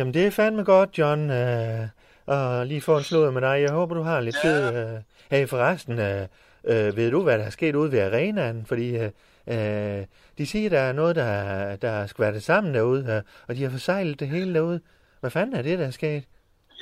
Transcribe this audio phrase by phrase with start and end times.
[0.00, 1.30] Jamen, det er fandme godt, John.
[1.30, 1.88] Øh,
[2.26, 3.56] og lige få en slået med dig.
[3.62, 4.48] Jeg håber, du har lidt Ja.
[4.48, 4.60] tid.
[4.76, 5.00] Øh.
[5.30, 6.26] Hey, forresten, øh,
[6.64, 8.66] øh, ved du, hvad der er sket ude ved arenaen?
[8.66, 9.10] Fordi øh,
[9.54, 10.06] øh,
[10.38, 11.32] de siger, der er noget, der,
[11.76, 14.80] der er skvattet sammen derude, øh, og de har forsejlet det hele derude.
[15.20, 16.24] Hvad fanden er det, der er sket?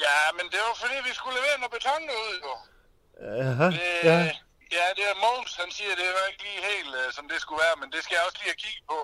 [0.07, 2.53] Ja, men det var fordi, vi skulle levere noget beton ud, jo.
[3.51, 3.81] Aha, Det,
[4.11, 4.19] ja,
[4.79, 7.61] ja, det er Mogens, han siger, det var ikke lige helt, uh, som det skulle
[7.67, 8.99] være, men det skal jeg også lige have kigget på.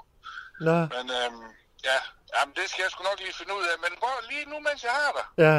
[0.68, 1.46] nå, Men øhm,
[1.90, 1.98] ja,
[2.34, 3.76] jamen, det skal jeg sgu nok lige finde ud af.
[3.84, 5.26] Men prøv lige nu, mens jeg har dig.
[5.46, 5.56] ja,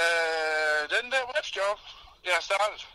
[0.00, 1.78] Øh, den der webjob,
[2.24, 2.88] det har startet.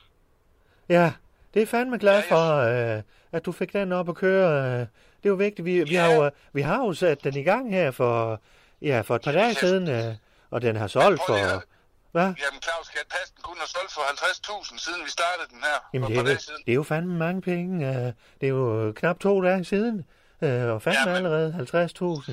[0.90, 1.12] ja.
[1.54, 4.64] Det er fandme glad Ja, jeg- for, øh, at du fik den op at køre.
[4.66, 4.80] øh.
[4.80, 5.66] Det er jo vigtigt.
[5.66, 6.02] Vi, vi, Ja.
[6.02, 8.42] har jo, vi har jo sat den i gang her for,
[8.82, 10.16] ja, for et par dage siden, øh,
[10.52, 11.34] og den har solgt for...
[11.36, 11.64] at-
[12.12, 12.22] Hvad?
[12.24, 15.90] Jamen, Claus, skal passe, den kun har solgt for 50.000, siden vi startede den her.
[15.94, 17.88] Jamen, for det et er, det er jo fandme mange penge.
[17.88, 20.06] øh, Det er jo knap to dage siden.
[20.42, 21.16] Øh, Og fandme Jamen.
[21.16, 22.32] allerede 50.000.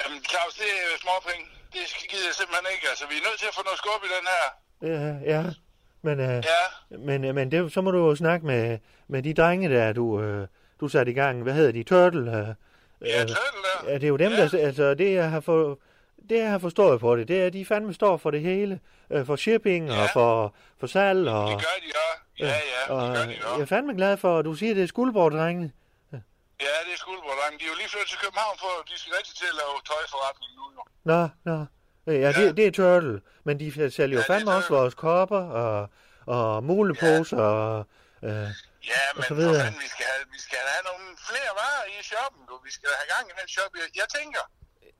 [0.00, 1.46] Jamen, Claus, det er småpenge.
[1.72, 2.86] Det gider jeg simpelthen ikke.
[2.88, 4.44] Altså, vi er nødt til at få noget skub i den her.
[4.92, 5.44] Ja, ja.
[6.02, 9.34] Men, øh, Ja, men, øh, men det, så må du jo snakke med, med de
[9.34, 10.46] drenge der, du, øh,
[10.80, 11.42] du satte i gang.
[11.42, 11.82] Hvad hedder de?
[11.82, 12.20] Turtle?
[12.20, 12.46] Øh,
[13.08, 13.38] ja, øh, Turtle.
[13.88, 14.46] Ja, det er jo dem, Ja.
[14.46, 14.58] der...
[14.66, 15.78] Altså, det jeg har for,
[16.28, 18.80] det, jeg har forstået på det, det er, at de fandme står for det hele.
[19.10, 20.04] Øh, for shipping og Ja.
[20.06, 21.48] for, for salg og...
[21.50, 22.22] Det gør de også.
[22.38, 24.76] Ja, ja, og det gør de jeg er fandme glad for, at du siger, at
[24.76, 25.70] det er skuldborddrengene.
[26.66, 27.58] Ja, det er skuldborddrenge.
[27.60, 30.50] De er jo lige flyttet til København for, de skal rigtig til at lave tøjforretning
[30.58, 30.64] nu.
[30.76, 30.82] Jo.
[31.10, 31.56] Nå, nå.
[32.08, 32.52] Øh, Ja, det, Ja.
[32.58, 33.16] det er Turtle.
[33.46, 35.76] Men de sælger jo Ja, fandme også vores kopper og,
[36.36, 37.86] og muleposer og...
[38.28, 38.48] Øh,
[38.92, 39.62] Ja, men så videre.
[39.64, 42.42] fanden, vi skal, have, vi skal have nogle flere varer i shoppen.
[42.48, 42.54] Du.
[42.68, 43.70] Vi skal have gang i den shop.
[43.80, 44.42] Jeg, jeg tænker,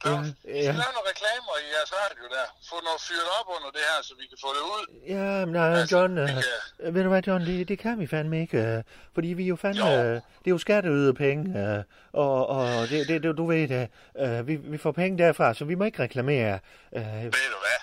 [0.02, 0.72] Claus, Ja, ja.
[0.82, 2.46] lave nogle reklamer i jeres radio der.
[2.70, 4.84] Få noget fyret op under det her, så vi kan få det ud.
[5.14, 6.16] ja, men nej, Altså, John...
[6.16, 6.44] det Øh, kan-
[6.80, 8.58] øh, ved du hvad, John, det, det kan vi fandme ikke.
[8.58, 8.82] Øh,
[9.14, 9.86] fordi vi jo fandme...
[9.86, 10.02] Jo.
[10.04, 11.42] Øh, det er jo skatteyde penge.
[11.62, 11.80] Øh,
[12.22, 13.84] og og det, det, det, du ved det.
[14.22, 16.54] Øh, vi, vi får penge derfra, så vi må ikke reklamere.
[16.96, 17.02] Øh,
[17.36, 17.78] Ved du hvad?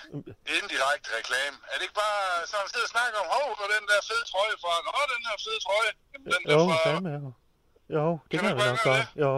[0.56, 1.54] Indirekte reklame.
[1.70, 4.24] Er det ikke bare sådan at sidde og snakke om, hov, hvor den der fede
[4.32, 4.72] trøje fra?
[4.86, 5.90] Nå, den her fede trøje.
[6.34, 6.78] Den der jo, fra...
[6.90, 7.32] fandme jo.
[7.98, 9.06] Jo, det Kan kan, ikke nok godt.
[9.24, 9.32] Jo.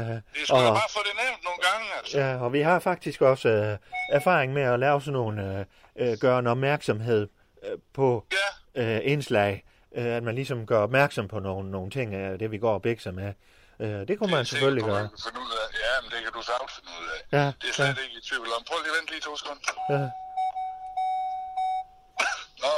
[0.00, 2.18] Det da og, bare få det nævnt nogle gange, altså.
[2.18, 3.78] Ja, og vi har faktisk også øh,
[4.10, 5.66] erfaring med at lave sådan nogle,
[5.98, 7.28] øh, øh, gøre en opmærksomhed
[7.64, 8.26] øh, på
[8.76, 9.64] Ja, øh, indslag,
[9.96, 12.82] øh, at man ligesom gør opmærksom på nogle, nogle ting af det, vi går og
[12.82, 13.32] bækser med.
[13.80, 15.00] Øh, det kunne man er selvfølgelig gøre.
[15.02, 15.66] man kan finde ud af.
[15.84, 17.18] Ja, men det kan du sagtens finde ud af.
[17.38, 18.62] Ja, Det er slet ikke i tvivl om.
[18.68, 19.62] Prøv lige at vente lige to sekunder.
[19.94, 20.02] ja.
[22.64, 22.74] Nå,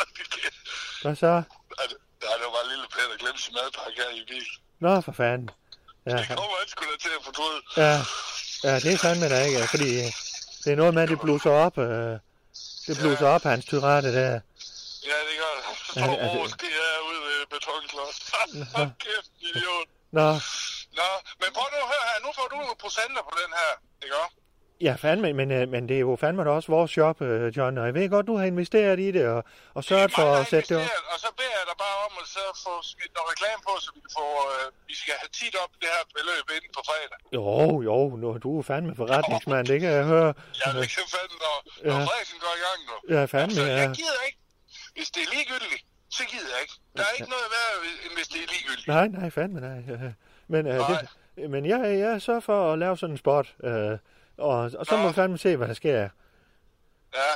[1.02, 1.26] Hvad så?
[2.22, 4.46] der er jo bare lille Peter glemt sin madpakke her i bil.
[4.80, 5.50] Nå, for fanden.
[6.06, 7.60] Ja, Det kommer han sgu da til at fortryde.
[7.84, 7.94] ja,
[8.64, 9.90] ja det er fandme da ikke, fordi
[10.64, 11.78] det er noget med, at det blusser op.
[11.78, 12.12] Øh,
[12.86, 14.30] det blusser op, hans tyrette der.
[15.10, 15.64] Ja, det gør det.
[15.86, 18.16] Så Ja, står altså- Ros, det er ude ved betonklods.
[18.74, 19.88] Hold kæft, idiot.
[20.18, 20.28] Nå,
[21.00, 21.08] Nå,
[21.40, 22.16] men prøv nu at høre her.
[22.26, 23.72] Nu får du nogle procenter på den her,
[24.04, 24.36] ikke også?
[24.86, 27.78] Ja fandme, men, øh, men det er jo fandme da også vores job, øh, John,
[27.78, 30.68] og jeg ved godt, du har investeret i det, og, og sørget for at sætte
[30.68, 30.88] det op.
[31.14, 33.88] Og så beder jeg dig bare om at så få smidt noget reklame på, så
[33.94, 37.18] vi kan få, øh, vi skal have tit op det her beløb inden på fredag.
[37.36, 37.46] Jo,
[37.88, 40.30] jo, nu, du er fandme forretningsmand, det kan jeg høre.
[40.60, 42.04] Ja, det kan fandme, når, når Ja.
[42.08, 42.94] Frederiksen går i gang nu.
[43.14, 43.76] Ja, fandme, Så ja.
[43.82, 44.38] jeg gider ikke.
[44.96, 45.82] Hvis det er ligegyldigt,
[46.18, 46.74] så gider jeg ikke.
[46.96, 47.72] Der er ikke noget værd,
[48.04, 48.88] end hvis det er ligegyldigt.
[48.96, 49.78] Nej, nej, fandme nej.
[50.54, 50.80] Men, øh,
[51.36, 53.98] det, men jeg, jeg sørger for at lave sådan en spot, øh,
[54.40, 56.08] og, og så må vi fandme se, hvad der sker.
[57.14, 57.30] Ja,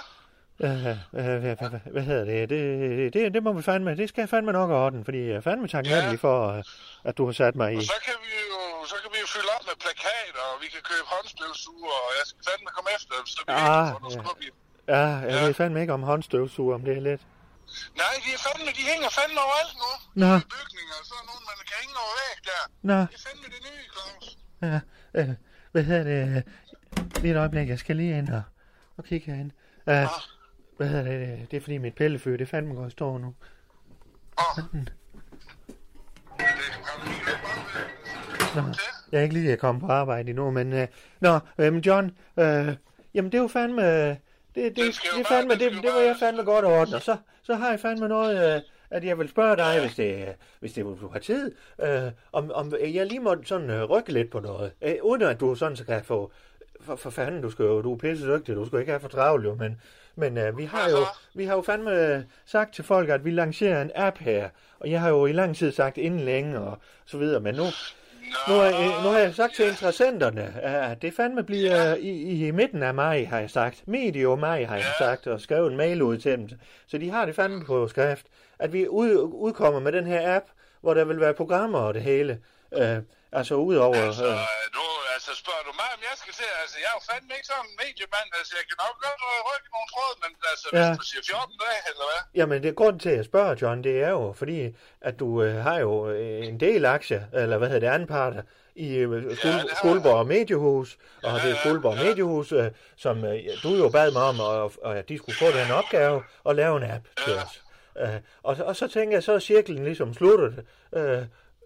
[0.56, 0.76] hvad,
[1.10, 2.50] hvad, hvad, hvad hedder det?
[2.50, 3.34] Det, det?
[3.34, 6.19] det må vi fandme, det skal jeg fandme nok ordne, fordi jeg er fandme taknemmelig
[6.22, 6.26] Ja.
[6.28, 6.62] for, øh,
[7.04, 7.76] at du har sat mig i.
[7.76, 8.60] og så kan vi jo,
[8.91, 12.25] så kan vi jo fylde op med plakater, og vi kan købe håndstøvsuger, og jeg
[12.31, 14.37] skal fandme komme efter dem, så vi Ah, ikke får
[14.88, 14.99] ja.
[14.99, 15.44] Ja, jeg Ja.
[15.46, 17.23] ved fandme ikke om håndstøvsuger, om det er lidt.
[18.02, 19.90] Nej, de er fandme, de hænger fandme overalt nu.
[20.23, 20.31] Nå.
[20.44, 22.62] I bygninger, så er nogen, man kan hænge over væg der.
[22.90, 24.26] Nå, Det er fandme det nye, Claus.
[24.67, 24.78] ja,
[25.20, 25.31] øh,
[25.73, 26.44] hvad hedder det?
[27.25, 28.43] Lige et øjeblik, jeg skal lige ind og,
[28.97, 29.50] og kigge herind.
[29.87, 29.93] Uh,
[30.76, 31.50] hvad hedder det?
[31.50, 33.35] Det er fordi mit pillefø, det er fandme godt stå nu.
[34.56, 34.93] Det vi ikke
[38.56, 38.62] Nå,
[39.12, 40.73] jeg er ikke lige kommet på arbejde endnu, men...
[40.73, 40.87] Øh,
[41.21, 42.75] nå, øh, John, øh,
[43.15, 44.09] jamen det er jo fandme...
[44.09, 44.19] Det,
[44.55, 46.97] det, det, det, er bare- fandme, det, det var jeg fandme godt ordne.
[46.97, 50.35] Og så, så har jeg fandme noget, øh, at jeg vil spørge dig, hvis det,
[50.61, 54.31] hvis det du har tid, øh, om, om jeg lige må sådan øh, rykke lidt
[54.31, 56.32] på noget, øh, uden at du sådan så kan få
[56.86, 59.08] for, for fanden, du skal jo, du er pisse dygtig, du skal ikke have for
[59.08, 59.81] travlt jo, men,
[60.16, 60.96] men uh, vi, har jo,
[61.34, 64.48] vi har jo fandme sagt til folk, at vi lancerer en app her,
[64.81, 67.64] og jeg har jo i lang tid sagt inden længe og så videre, men nu,
[68.48, 72.82] nu, har, nu har jeg sagt til interessenterne, at det fandme bliver i, i midten
[72.82, 73.88] af maj, har jeg sagt.
[73.88, 75.04] Medio maj, har jeg Ja.
[75.06, 76.48] sagt, og skrevet en mail ud til dem.
[76.87, 78.26] Så de har det fandme på skrift,
[78.58, 80.44] at vi ud, udkommer med den her app,
[80.80, 82.38] hvor der vil være programmer og det hele.
[82.78, 82.96] Øh,
[83.32, 83.96] altså udover...
[83.96, 84.30] Altså, Øh,
[84.75, 84.80] nu,
[85.31, 87.65] altså spørger du mig, om jeg skal til, altså jeg er jo fandme ikke sådan
[87.69, 90.85] en mediemand, altså jeg kan nok godt øh, rykke nogle tråd, men altså Ja.
[90.88, 92.21] hvis du siger 14 dage, eller hvad?
[92.38, 94.59] Jamen, det er grund til at spørge, John, det er jo fordi,
[95.09, 98.43] at du øh, har jo øh, en del aktier, eller hvad hedder det, anparter,
[98.87, 99.65] i øh, skul, jeg.
[99.81, 100.91] Skuldborg Mediehus,
[101.23, 102.03] og Ja, det er Skuldborg ja.
[102.05, 102.71] Mediehus, øh,
[103.05, 106.17] som øh, du jo bad mig om, og, og at de skulle få den opgave,
[106.49, 107.55] at lave en app til os.
[108.00, 110.67] Øh, og, så- og så tænker jeg, så er cirklen ligesom sluttet.
[110.94, 111.23] Øh,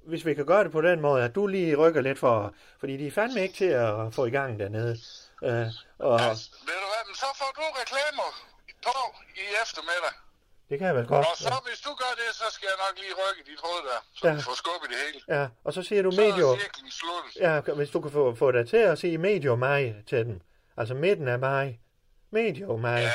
[0.08, 2.96] hvis vi kan gøre det på den måde, at du lige rykker lidt for, fordi
[2.96, 4.92] de er fandme ikke til at få i gang dernede.
[5.42, 5.66] Øh,
[5.98, 6.20] og
[6.68, 8.28] ved du hvad, men så får du reklamer
[8.86, 8.96] på
[9.36, 10.14] i eftermiddag.
[10.70, 11.26] det kan jeg vel godt.
[11.26, 13.98] Og så hvis du gør det, så skal jeg nok lige rykke de tråd der,
[14.14, 14.34] så Ja.
[14.34, 15.40] får skub i det hele.
[15.40, 16.50] Ja, og så siger du Så medio.
[16.52, 17.32] er cirklen sluttet.
[17.40, 20.40] Ja, hvis du kan få, få dig til at sige medio maj til dem.
[20.76, 21.76] Altså midten af maj.
[22.30, 23.00] Medio maj.
[23.00, 23.10] Ja,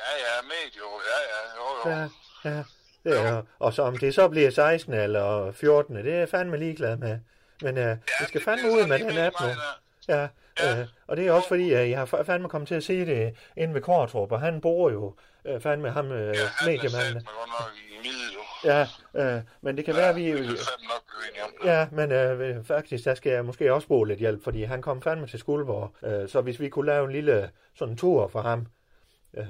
[0.00, 1.90] ja, ja, medio, ja, ja, jo, jo.
[1.90, 2.08] Ja,
[2.56, 2.62] ja.
[3.04, 6.96] Er, og så om det så bliver 16 eller 14, det er jeg fandme ligeglad
[6.96, 7.18] med.
[7.62, 9.46] Men uh, vi skal det fandme ud med den app nu.
[9.46, 10.28] der.
[10.62, 12.84] Ja, øh, og det er også fordi, at jeg har fa- fandme kommet til at
[12.84, 15.14] se det inde ved Kortrup, og han bor jo
[15.44, 17.26] øh, fandme ham, øh, Ja, mediemanden.
[18.64, 18.86] Ja,
[19.36, 20.32] øh, men det kan være, at vi...
[20.32, 21.64] Det nok.
[21.64, 25.02] Ja, men øh, faktisk, der skal jeg måske også bruge lidt hjælp, fordi han kom
[25.02, 25.94] fandme til Skuldborg.
[26.04, 28.66] Øh, så hvis vi kunne lave en lille sådan tur for ham,
[29.34, 29.44] øh,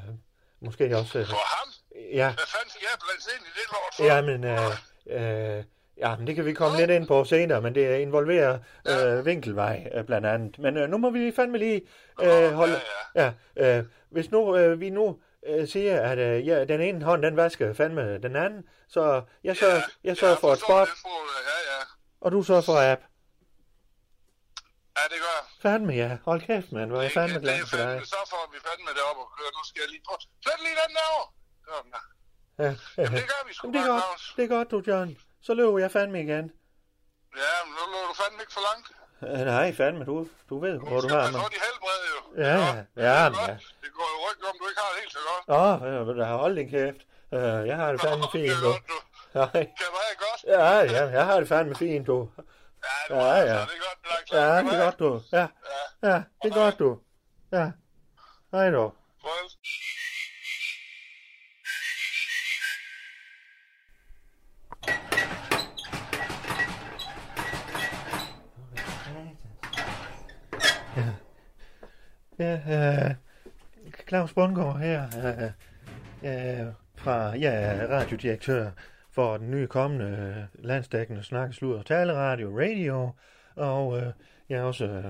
[0.60, 1.18] måske også...
[1.18, 1.51] Øh, For ham?
[2.20, 4.04] Ja, Hvad fanden skal jeg blande sig ind i det lort for?
[4.04, 4.44] ja, men...
[4.44, 5.64] Øh, øh,
[5.96, 9.88] Ja, men det kan vi komme lidt ind på senere, men det involverer øh, vinkelvej
[9.94, 10.58] øh, blandt andet.
[10.58, 11.82] Men øh, nu må vi fandme lige
[12.22, 12.80] øh, holde...
[13.14, 17.22] Ja, øh, hvis nu øh, vi nu øh, siger, at øh, ja, den ene hånd,
[17.22, 21.80] den vasker fandme den anden, så jeg sørger, jeg sørger for et spot, Ja, ja.
[22.20, 23.02] og du sørger for app.
[24.98, 25.44] Ja, det gør jeg.
[25.62, 26.10] Fandme ja.
[26.24, 26.90] Hold kæft, mand.
[26.90, 27.86] Hvor er jeg fandme det, glad det er for dig.
[27.86, 29.50] fandme, så får vi fandme det op og køre.
[29.58, 30.18] Nu skal jeg lige prøve.
[30.44, 31.26] Flyt lige den derovre.
[31.66, 32.02] Der.
[32.58, 32.74] Ja, ja.
[32.96, 34.02] Jamen, det gør vi sgu Jamen, det er godt.
[34.04, 34.32] Claus.
[34.36, 35.16] Det er godt, du, John.
[35.42, 36.46] Så løber jeg fandme igen.
[37.42, 38.86] Ja, men nu lå du fandme ikke for langt.
[39.22, 41.40] Øh, nej, fandme, du, du ved, hvor du skal har mig.
[41.40, 42.42] få de helbred, jo.
[42.44, 43.56] Ja, Nå, ja, det ja.
[43.82, 45.44] Det går jo rygte om, du ikke har det helt så godt.
[45.58, 47.00] Åh, oh, der hold din kæft.
[47.32, 48.72] Øh, jeg har det fandme Nå, fint, det du.
[48.92, 48.98] du.
[49.34, 49.50] Nej.
[49.78, 50.40] Kan du have det godt?
[50.46, 52.30] Ja, ja, jeg har det fandme fint, du.
[52.38, 52.42] Ja,
[53.08, 53.42] det Ja, var ja.
[53.42, 55.20] altså, det er godt, det er Ja, det er godt, du.
[55.32, 55.46] Ja,
[56.10, 56.98] ja, det er godt, du.
[57.52, 57.70] Ja.
[58.52, 58.92] Hej du.
[59.22, 59.50] Farvel.
[72.42, 73.14] Ja, øh,
[74.08, 75.02] Claus Bundgaard her,
[76.22, 76.66] øh, øh,
[76.96, 78.70] fra, ja, radiodirektør
[79.10, 83.10] for den nye kommende øh, landsdækkende snakkeslud og taleradio, radio,
[83.56, 84.12] og øh,
[84.48, 85.04] jeg er også øh,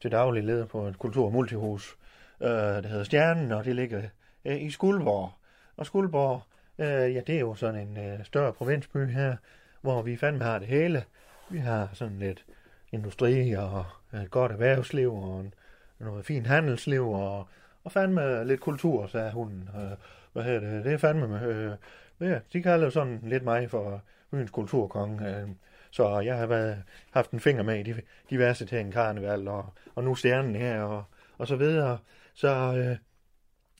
[0.00, 1.96] til daglig leder på et kultur- og multihus,
[2.40, 4.02] øh, der hedder Stjernen, og det ligger
[4.44, 5.32] øh, i Skuldborg.
[5.76, 6.42] Og Skuldborg,
[6.78, 9.36] øh, ja, det er jo sådan en øh, større provinsby her,
[9.80, 11.04] hvor vi fandme har det hele.
[11.48, 12.44] Vi har sådan lidt
[12.92, 13.84] industri og
[14.14, 15.54] et godt erhvervsliv og en,
[15.98, 17.48] noget fint handelsliv og,
[17.84, 19.68] og fandme lidt kultur, sagde hun.
[19.76, 19.96] Øh,
[20.32, 20.84] hvad hedder det?
[20.84, 21.44] Det er fandme...
[21.44, 21.72] Øh,
[22.20, 25.28] ja, de kalder sådan lidt mig for byens kulturkonge.
[25.28, 25.48] Øh,
[25.90, 30.04] så jeg har været, haft en finger med i de- diverse ting, karneval og, og
[30.04, 31.04] nu stjernen her og,
[31.38, 31.98] og så videre.
[32.34, 32.96] Så, øh,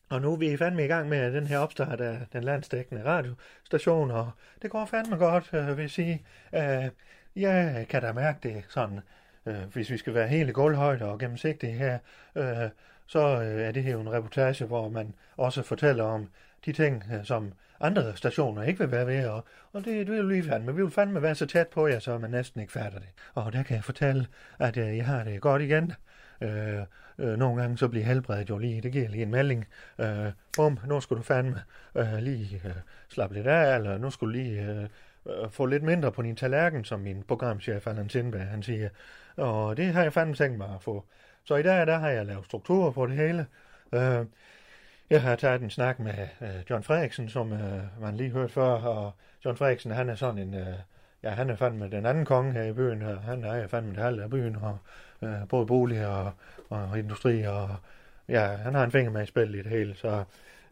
[0.08, 4.10] og nu er vi fandme i gang med den her opstart af den landstækkende radiostation,
[4.10, 4.30] og
[4.62, 6.26] det går fandme godt, øh, vil jeg sige.
[6.54, 6.90] Øh,
[7.36, 9.00] jeg kan da mærke det sådan,
[9.46, 11.98] øh, hvis vi skal være helt i gulvhøjde og gennemsigtige her,
[12.34, 12.68] øh,
[13.06, 16.28] så øh, er det her jo en reportage, hvor man også fortæller om
[16.66, 20.24] de ting, øh, som andre stationer ikke vil være ved, og, og det, det vil
[20.24, 20.74] lige fandme.
[20.74, 23.08] Vi vil fandme være så tæt på jer, så man næsten ikke fatter det.
[23.34, 24.26] Og der kan jeg fortælle,
[24.58, 25.92] at øh, jeg har det godt igen.
[26.40, 26.80] Øh,
[27.18, 29.66] øh, nogle gange så bliver helbredet jo lige, det giver lige en melding.
[29.98, 31.62] Øh, bum, nu skal du fandme
[31.94, 32.72] øh, lige øh,
[33.08, 34.88] slappe lidt af, eller nu skal du lige øh,
[35.28, 38.88] øh, få lidt mindre på din tallerken, som min programchef Allan Sindberg, han siger.
[39.36, 41.04] Og det har jeg fandme tænkt mig at få.
[41.44, 43.46] Så i dag, der har jeg lavet strukturer på det hele.
[43.92, 44.26] Øh,
[45.10, 48.70] jeg har taget en snak med øh, John Frederiksen, som øh, man lige hørte før,
[48.70, 49.12] og
[49.44, 50.74] John Frederiksen, han er sådan en, øh,
[51.22, 54.02] ja, han er fandme den anden konge her i byen, og han ejer fandme det
[54.02, 54.78] halve af byen, og
[55.22, 56.32] øh, både bolig og,
[56.70, 57.68] og industri, og
[58.28, 60.24] ja, han har en finger med i spil i det hele, så,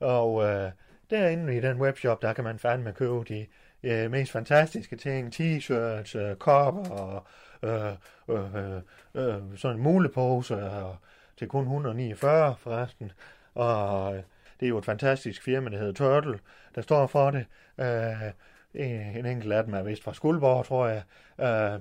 [0.00, 0.70] og øh,
[1.10, 3.46] derinde i den webshop, der kan man fandme købe de
[3.82, 7.26] øh, mest fantastiske ting, t-shirts, øh, kopper og
[7.62, 7.92] øh,
[8.28, 8.80] øh, øh,
[9.14, 10.96] øh sådan en mulepose og,
[11.36, 13.12] til kun 149 forresten.
[13.54, 14.22] Og øh,
[14.60, 16.38] det er jo et fantastisk firma, der hedder Turtle,
[16.74, 17.46] der står for det.
[17.78, 18.32] Øh,
[18.74, 21.02] en, en enkelt af dem er vist fra Skuldborg, tror jeg.
[21.40, 21.80] Øh,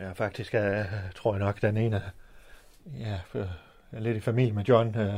[0.00, 2.02] ja, faktisk er, tror jeg nok, den ene
[2.98, 3.20] ja,
[3.92, 4.98] er lidt i familie med John.
[4.98, 5.14] Øh,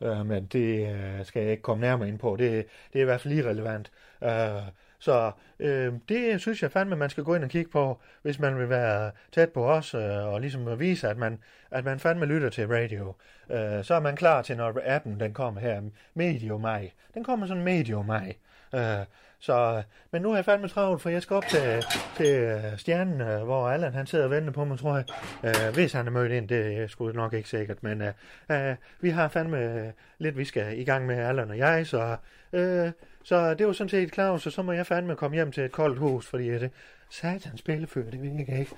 [0.00, 2.36] øh, men det øh, skal jeg ikke komme nærmere ind på.
[2.36, 3.90] Det, det er i hvert fald irrelevant.
[4.22, 4.66] relevant.
[4.66, 4.72] Øh,
[5.04, 8.58] så øh, det synes jeg fandme, man skal gå ind og kigge på, hvis man
[8.58, 11.38] vil være tæt på os, øh, og ligesom vise, at man,
[11.70, 13.14] at man fandme lytter til radio.
[13.50, 15.82] Øh, så er man klar til, når appen den kommer her
[16.14, 16.90] medio maj.
[17.14, 18.34] Den kommer sådan medio maj.
[18.74, 19.04] Øh,
[19.38, 21.84] så, men nu er jeg fandme travlt, for jeg skal op til,
[22.16, 25.04] til øh, stjernen, øh, hvor Allan han sidder og venter på mig, tror jeg.
[25.44, 28.12] Øh, hvis han er mødt ind, det er sgu nok ikke sikkert, men øh,
[28.50, 32.16] øh, vi har fandme øh, lidt, vi skal i gang med Allan og jeg, så,
[32.52, 32.92] øh,
[33.24, 35.72] så det var sådan set klar, så så må jeg fandme komme hjem til et
[35.72, 36.70] koldt hus, fordi det
[37.10, 38.72] satans spillefør, det vil jeg ikke.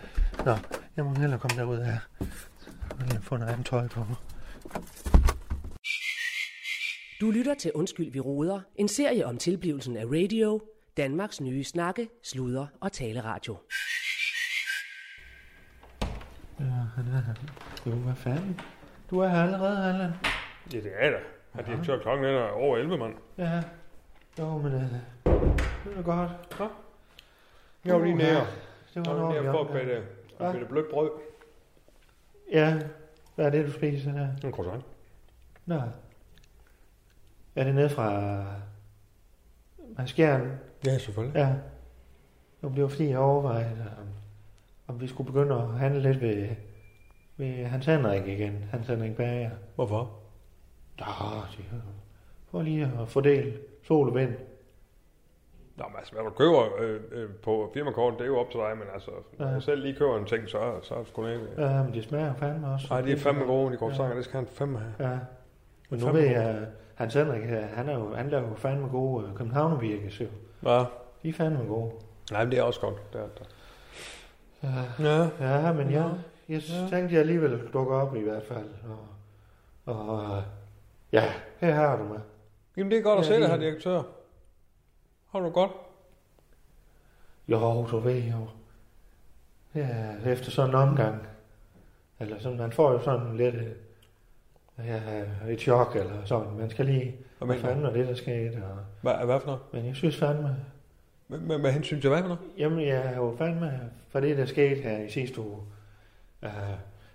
[0.45, 0.57] Nå,
[0.97, 1.99] jeg må hellere komme derud her.
[2.99, 4.01] Jeg har fundet andet tøj på.
[7.21, 10.61] Du lytter til Undskyld, vi roder, en serie om tilblivelsen af radio,
[10.97, 13.57] Danmarks nye snakke, sludre og taleradio.
[16.61, 17.35] Ja, han er her.
[17.87, 18.61] Jo, hvad fanden?
[19.11, 20.11] Du er her allerede, Allan.
[20.73, 21.17] Ja, det er da.
[21.55, 23.15] Har direktør klokken er over 11, mand.
[23.39, 23.63] Ja.
[24.39, 24.81] Jo, men øh,
[25.85, 26.31] det er godt.
[26.59, 26.69] Nå.
[27.85, 28.41] Jeg var lige nære.
[28.41, 30.03] Det Jeg var var lige vi nære for at bætte,
[30.37, 30.47] Hvad?
[30.47, 31.11] at bætte blødt brød.
[32.53, 32.79] Ja,
[33.35, 34.29] hvad er det, du spiser der?
[34.45, 34.85] En croissant.
[35.67, 35.81] Nå.
[37.57, 38.45] Er det nede fra
[39.99, 40.59] Maskjern?
[40.87, 41.39] Ja, selvfølgelig.
[41.39, 41.55] Ja.
[42.63, 44.07] Nu blev fordi jeg overvejede, om,
[44.95, 46.49] om vi skulle begynde at handle lidt ved,
[47.37, 48.65] ved Hans Henrik igen.
[48.71, 49.51] Hans Henrik Bager.
[49.75, 50.19] Hvorfor?
[50.99, 51.07] Nå,
[51.57, 51.81] det er
[52.51, 54.31] for lige at fordele sol og vind.
[55.77, 58.61] Nå, men altså, hvad du køber øh, øh, på firmakortet, det er jo op til
[58.61, 59.53] dig, men altså, når Ja.
[59.53, 61.47] jeg selv lige køber en ting, så, så er det sgu ikke...
[61.59, 62.87] Ja, men det smager fandme også.
[62.91, 64.17] Nej, det er fandme gode, de croissanter, Ja.
[64.17, 65.11] det skal han fandme have.
[65.13, 65.19] Ja.
[65.91, 69.25] Men nu ved jeg, Hans Henrik, her, han, er jo, han laver jo fandme gode
[69.27, 70.27] uh, københavnervirkes jo.
[70.65, 70.85] Ja.
[71.23, 71.93] De er fandme gode.
[72.33, 73.13] Nej, men det er også godt.
[73.13, 73.49] Det er det.
[74.63, 75.05] Ja,
[75.41, 75.57] Ja.
[75.67, 76.11] ja men jeg,
[76.49, 76.97] jeg Ja.
[76.97, 78.69] tænkte, jeg alligevel dukke op i hvert fald.
[79.87, 80.43] Og, og
[81.13, 81.25] ja,
[81.61, 82.21] her har du mig.
[82.77, 84.03] Jamen, det er godt at Ja, se dig, lige- her direktør.
[85.33, 85.71] Har du godt?
[87.49, 88.47] Jo, du ved jo.
[89.75, 91.27] Ja, efter sådan en omgang.
[92.21, 95.01] Eller sådan, man får jo sådan lidt øh, ja,
[95.49, 96.57] et chok eller sådan.
[96.59, 98.57] Man skal lige, Hvad hvad fanden var det, der skete.
[98.65, 99.61] Og, Hvad, hvad for noget?
[99.73, 100.57] men jeg synes fandme,
[101.29, 102.43] med, med hensyn til hvad for noget?
[102.59, 105.59] Jamen, jeg er jo fandme for det, der skete her i sidste uge.
[106.43, 106.49] Uh,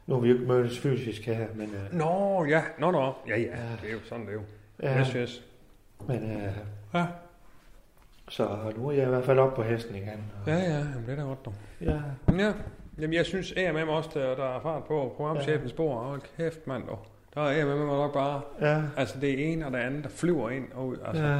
[0.07, 2.63] nu har vi jo ikke mødtes fysisk her, men, uh, Nå, ja.
[2.79, 3.13] Nå, nå.
[3.27, 3.57] Ja, ja.
[3.57, 3.71] Ja.
[3.81, 4.41] Det er jo sådan, det er jo.
[4.83, 5.43] ja, Yes, yes.
[6.07, 6.41] Men uh,
[6.93, 7.05] Ja.
[8.29, 10.31] så nu er jeg i hvert fald oppe på hesten igen.
[10.41, 10.77] Og, Ja, ja.
[10.77, 11.53] Jamen, det er da godt, dog.
[11.81, 11.99] ja.
[12.37, 12.53] Ja.
[12.99, 13.53] Jamen, jeg synes,
[13.85, 16.03] mig også, der, der er fart på programchefens bord.
[16.05, 16.99] Hold kæft, mand, dog.
[17.35, 18.41] Der er med mig nok bare...
[18.61, 20.97] Ja, Altså, det er en og det andet, der flyver ind og ud.
[21.05, 21.37] Altså, ja,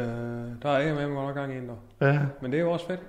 [0.00, 1.78] øh, der er med mig nok gang ind, dog.
[2.00, 3.00] ja, Men det er jo også fedt.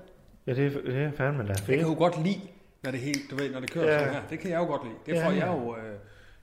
[0.47, 1.81] ja, det, er- det er fandme da Jeg kan fedt.
[1.81, 2.41] jo godt lide,
[2.83, 3.93] når det, helt, du ved, når det kører Ja.
[3.93, 4.00] ja.
[4.00, 4.21] sådan her.
[4.29, 4.95] Det kan jeg jo godt lide.
[5.05, 5.38] Det Ja, får ja.
[5.45, 5.81] jeg jo øh,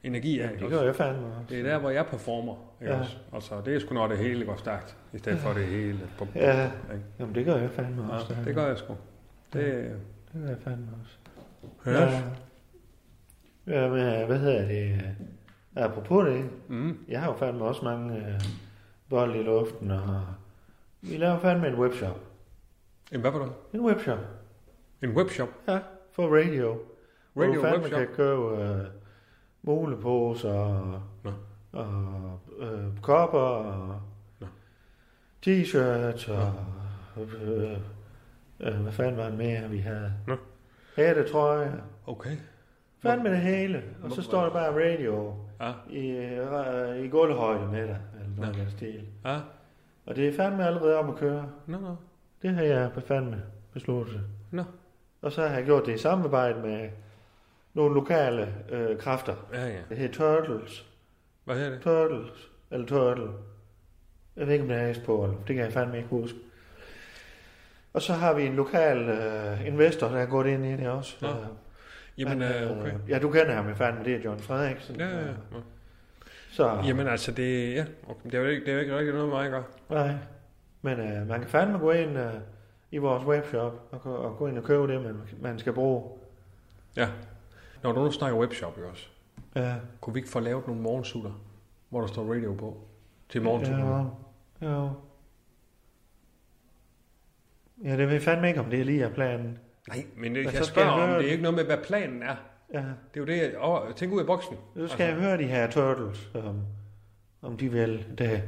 [0.03, 0.45] energi af.
[0.47, 1.41] Ja, ikke det gør jeg fandme også.
[1.49, 2.55] Det er der, hvor jeg performer.
[2.81, 3.01] Ikke Ja.
[3.01, 3.17] også?
[3.33, 5.99] Altså, det er sgu når det hele går stærkt, i stedet for det hele.
[6.19, 7.05] På, Ja, ikke?
[7.19, 8.35] jamen det gør jeg fandme også.
[8.35, 8.97] ja, det gør jeg sgu.
[9.53, 9.63] Det,
[10.33, 11.17] Det gør jeg fandme også.
[11.87, 12.23] ja.
[13.67, 15.01] Ja, men øh, hvad hedder det?
[15.77, 16.99] Apropos det, Mm.
[17.09, 18.41] jeg har jo fandme også mange øh,
[19.11, 20.25] bolde i luften, og
[21.03, 22.21] vi laver fandme en webshop.
[23.13, 23.53] En hvad for noget?
[23.75, 24.19] En webshop,
[25.03, 25.49] En webshop.
[25.69, 25.79] ja,
[26.13, 26.79] for radio.
[27.33, 27.99] Hvor Radio du fandme webshop.
[27.99, 28.85] kan købe øh,
[29.63, 31.31] muleposer og, Nå.
[31.73, 34.01] og øh, kopper og
[34.41, 34.47] Nå.
[35.47, 36.53] t-shirts og
[37.43, 37.79] øh,
[38.61, 40.13] øh, hvad fanden var det mere, vi havde?
[40.27, 40.37] Nå.
[40.97, 41.73] Hættetrøjer.
[42.07, 42.37] Okay.
[43.03, 43.83] Fandme det hele.
[44.03, 45.73] Og så står der bare radio Ja.
[45.91, 49.07] i, øh, i gulvhøjde med dig, eller noget den stil.
[49.25, 49.39] Ja.
[50.07, 51.49] Og det er fandme allerede om at køre.
[51.67, 51.97] Nå, nå.
[52.43, 54.21] Det har jeg fandme besluttet.
[54.51, 54.63] Nå.
[55.23, 56.89] Og så har jeg gjort det i samarbejde med
[57.79, 59.35] nogle lokale øh, kræfter.
[59.53, 59.79] Ja, ja.
[59.89, 60.87] Det hedder Turtles.
[61.45, 61.81] Hvad hedder det?
[61.81, 62.49] Turtles.
[62.71, 63.29] Eller Turtle.
[64.37, 66.39] Jeg ved ikke, om det er på, eller det kan jeg fandme ikke huske.
[67.93, 71.17] Og så har vi en lokal øh, investor, der er gået ind i det også.
[71.21, 71.29] Nå.
[71.29, 71.35] Øh,
[72.19, 72.93] Jamen, han, øh, okay.
[73.09, 74.97] Ja, du kender ham jo fandme, det er John Frederiksen.
[74.97, 75.33] Ja, ja, ja.
[76.51, 78.31] Så, Jamen altså, det, ja, okay.
[78.31, 79.65] det, er jo ikke, det er jo ikke rigtig noget, mig at gøre.
[79.91, 80.15] nej.
[80.83, 82.33] Men øh, man kan fandme gå ind øh,
[82.91, 86.05] i vores webshop og, gå- og gå ind og købe det, man, man skal bruge.
[86.97, 87.09] Ja.
[87.89, 89.07] Når du nu snakker webshop, ikke også?
[89.57, 91.31] Ja, Kunne vi ikke få lavet nogle morgensutter,
[91.89, 92.77] hvor der står radio på?
[93.29, 94.17] Til morgensutter?
[94.61, 94.89] ja, ja.
[97.85, 99.59] Ja, det ved jeg fandme ikke, om det lige er planen.
[99.89, 101.79] Nej, men det, jeg så skal spørger jeg om, det er ikke noget med, hvad
[101.85, 102.37] planen er.
[102.75, 104.57] Ja, Det er jo det, jeg åh, tænk ud af boksen.
[104.57, 105.05] så skal altså.
[105.05, 106.61] jeg høre de her turtles, om,
[107.43, 108.43] om de vil det.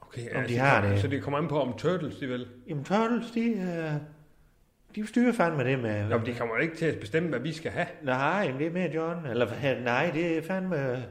[0.00, 1.00] Okay, om de har det.
[1.00, 2.48] Så det kommer an på, om Turtles, de vil.
[2.68, 3.92] Jamen turtles, de, øh,
[4.94, 6.08] de styrer fandme det med...
[6.08, 7.86] Nå, men de kommer ikke til at bestemme, hvad vi skal have.
[8.02, 9.26] Nej, det er mere John.
[9.26, 9.46] Eller
[9.84, 11.04] nej, det er fandme...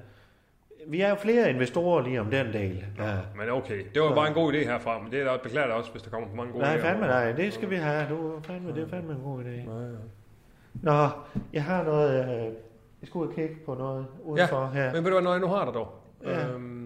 [0.88, 2.86] Vi er jo flere investorer lige om den del.
[2.98, 3.14] Ja.
[3.36, 5.92] Men okay, det var bare en god idé herfra, men det er da beklager også,
[5.92, 6.82] hvis der kommer for mange gode Nej, idéer.
[6.82, 8.06] fandme nej, det skal vi have.
[8.10, 9.70] Du, fandme, det er fandme en god idé.
[9.70, 9.96] Nej, ja.
[10.74, 11.08] Nå,
[11.54, 12.24] jeg har noget...
[12.26, 12.54] Øh,
[13.02, 14.94] jeg skulle kigge på noget udenfor her.
[14.94, 15.94] Men ved du hvad, når jeg nu har dig dog?
[16.24, 16.48] Ja.
[16.48, 16.79] Øhm,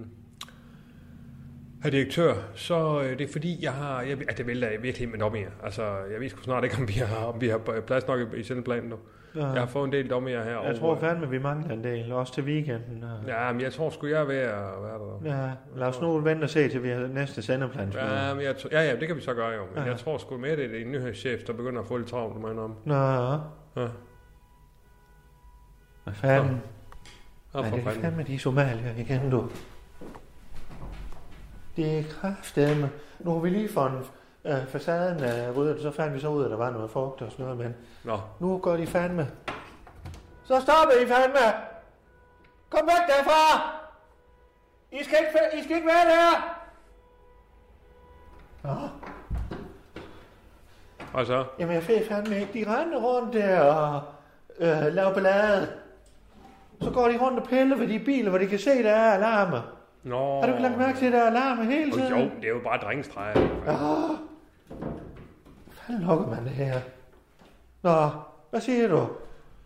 [1.83, 4.01] herr direktør, så øh, det er fordi, jeg har...
[4.01, 5.39] Jeg, at det vælter jeg virkelig med dommer.
[5.63, 8.37] Altså, jeg ved sgu snart ikke, om vi har, om vi har plads nok i,
[8.37, 8.95] i sendeplanen nu.
[9.35, 9.47] Ja.
[9.47, 10.37] Jeg har fået en del dommer her.
[10.43, 12.11] Jeg og, tror fandme, vi mangler en del.
[12.11, 13.03] Også til weekenden.
[13.03, 13.27] Og...
[13.27, 15.37] Ja, men jeg tror sgu, jeg er ved at være der.
[15.41, 17.91] Ja, lad os nu vente og se, til vi har næste sendeplan.
[17.93, 19.61] Ja, men jeg, ja, ja, det kan vi så gøre jo.
[19.75, 19.89] Men Ja.
[19.89, 22.49] jeg tror sgu mere, det er en nyhedschef, der begynder at få lidt travlt med
[22.49, 22.75] om.
[22.85, 23.87] Nå, ja.
[26.03, 26.61] Hvad fanden?
[27.55, 29.49] Ja, Ja, det er fandme de somalier igen, du.
[31.75, 32.89] Det er kraftedeme.
[33.19, 34.11] Nu har vi lige fået
[34.45, 37.31] øh, facaden øh, ryddet, så fandt vi så ud, at der var noget fugt og
[37.31, 39.31] sådan noget, men Nå, nu går de fandme.
[40.43, 41.53] Så stopper I fandme!
[42.69, 43.71] Kom væk derfra!
[44.91, 46.59] I skal ikke, I skal ikke være der!
[48.63, 48.89] Nå,
[51.13, 51.45] og så?
[51.59, 52.53] jamen jeg ved fandme ikke.
[52.53, 54.01] De render rundt der og
[54.59, 55.67] øh, laver ballade.
[56.81, 59.13] Så går de rundt og piller ved de biler, hvor de kan se, der er
[59.13, 59.61] alarmer.
[60.03, 60.39] Nå.
[60.39, 62.09] Har du ikke lagt mærke til, at der er alarmer hele tiden?
[62.09, 63.37] jo, det er jo bare drengestreger.
[63.67, 64.17] Åh,
[65.85, 66.79] Hvordan lukker man det her?
[67.83, 68.09] Nå,
[68.49, 69.07] hvad siger du?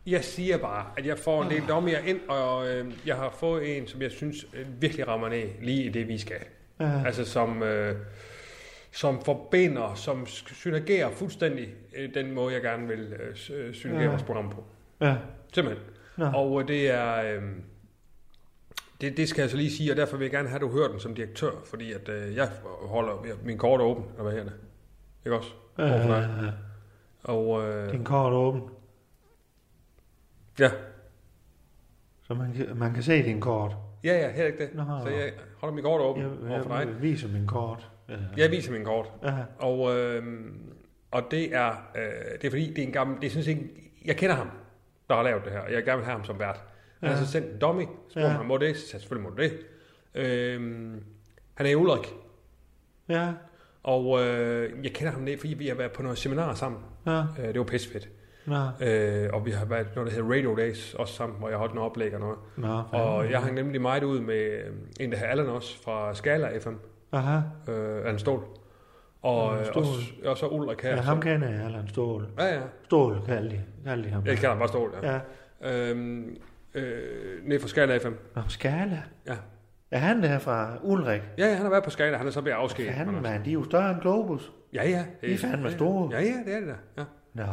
[0.08, 3.78] Jeg siger bare, at jeg får en del dommer ind, og øh, jeg har fået
[3.78, 6.38] en, som jeg synes øh, virkelig rammer ned lige i det, vi skal.
[6.80, 7.95] Ja, Altså som, øh,
[8.91, 14.10] som forbinder, som synergerer fuldstændig øh, den måde, jeg gerne vil øh, øh, synergere Ja.
[14.10, 14.63] vores program på.
[15.02, 15.15] ja.
[15.54, 15.86] Simpelthen.
[16.17, 16.26] Nå.
[16.36, 17.15] Og øh, det er...
[17.36, 17.41] Øh,
[19.01, 20.69] det, det skal jeg så lige sige, og derfor vil jeg gerne have, at du
[20.71, 22.49] hører den som direktør, fordi at øh, jeg
[22.81, 24.53] holder min kort åben, eller hvad her det?
[25.25, 25.51] Ikke også?
[25.79, 26.53] Øh,
[27.23, 28.62] Og øh, din kort er åben,
[30.60, 30.71] ja,
[32.23, 33.75] så man kan, man kan se din kort.
[34.03, 34.75] ja, ja, heller ikke det.
[34.75, 34.83] Nå.
[35.03, 36.88] Så jeg holder min kort åben Jeg, overfor dig.
[36.88, 37.91] jeg viser min kort.
[38.10, 38.15] Ja.
[38.38, 39.12] Jeg viser min kort.
[39.23, 40.23] Ja, Og, øh,
[41.12, 42.01] og det er, øh,
[42.41, 44.49] det er fordi, det er en gammel, det synes ikke, jeg kender ham,
[45.10, 46.63] der har lavet det her, og jeg gerne vil have ham som vært.
[46.99, 47.23] Han har Ja.
[47.25, 48.25] så sendt en dummy, spurgte Ja.
[48.25, 48.31] ja.
[48.31, 48.77] ham, må det?
[48.77, 49.51] Så sagde selvfølgelig må det.
[50.15, 50.62] Øh,
[51.53, 52.13] han er i Ulrik,
[53.10, 53.33] ja,
[53.83, 56.81] og øh, jeg kender ham det, fordi vi har været på noget seminar sammen.
[57.05, 57.19] ja.
[57.39, 58.10] Øh, det var pissefedt.
[58.45, 61.57] Nå, Øh, og vi har været noget, der hedder Radio Days, også sammen, hvor jeg
[61.57, 62.38] holdt noget oplæg og noget.
[62.57, 62.81] nå.
[62.91, 66.57] Og jeg hang nemlig meget ud med øh, en, der hedder Allan også, fra Skala
[66.60, 66.73] FM,
[67.12, 67.39] Aha,
[67.71, 68.43] øh, Allan Stål.
[69.21, 69.91] Og, øh, også,
[70.25, 70.89] og så Ulrik her.
[70.95, 72.27] ja, ham kender jeg, Allan Stål.
[72.39, 72.62] Ja, ja.
[72.86, 74.25] Stål kaldte de, kaldte de ham.
[74.25, 75.19] Jeg kalder ham bare Stål, ja.
[75.62, 75.89] Ja.
[75.89, 76.38] Øhm,
[76.73, 78.12] øh, nede fra Skala FM.
[78.36, 79.01] Nå, Skala.
[79.27, 79.36] Ja.
[79.91, 81.21] Er han der fra Ulrik?
[81.38, 82.93] Ja, ja, han har været på Skala, han er så blevet afskedet.
[82.93, 84.51] Fanden, mand, de er jo større end Globus.
[84.73, 85.06] Ja, ja.
[85.21, 86.10] De er fandme store.
[86.12, 87.01] Ja, ja, det er det da.
[87.01, 87.03] Ja.
[87.34, 87.43] Nå,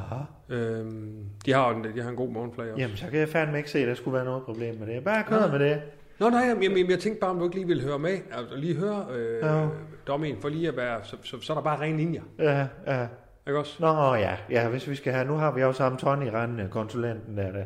[0.57, 2.81] Øhm, de har en, de har en god morgenflag også.
[2.81, 5.05] jamen så kan jeg fandme ikke se, at der skulle være noget problem med det.
[5.05, 5.83] Bare kør med det.
[6.21, 8.19] Nå, nej, jamen, jamen, jeg tænkte bare, om du ikke lige ville høre med.
[8.33, 9.67] Altså, lige høre øh, ja.
[10.07, 12.23] dommen, for lige at være, så, så, så er der bare ren linjer.
[12.39, 13.07] Ja, ja.
[13.47, 13.77] Ikke også?
[13.81, 17.37] Nå ja, ja, hvis vi skal have, nu har vi også ham Tony Rand, konsulenten
[17.37, 17.65] der, der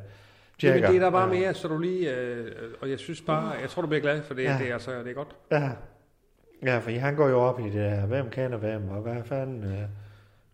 [0.62, 1.40] Jamen, det er der bare ja.
[1.40, 2.16] mere, så du lige...
[2.16, 4.42] Øh, og jeg synes bare, jeg tror, du bliver glad for det.
[4.42, 4.56] Ja.
[4.58, 5.36] Det, er, altså, det er godt.
[5.50, 5.70] Ja.
[6.62, 9.64] Ja, for han går jo op i det der, hvem kender hvem, og hvad fanden...
[9.64, 9.70] Øh,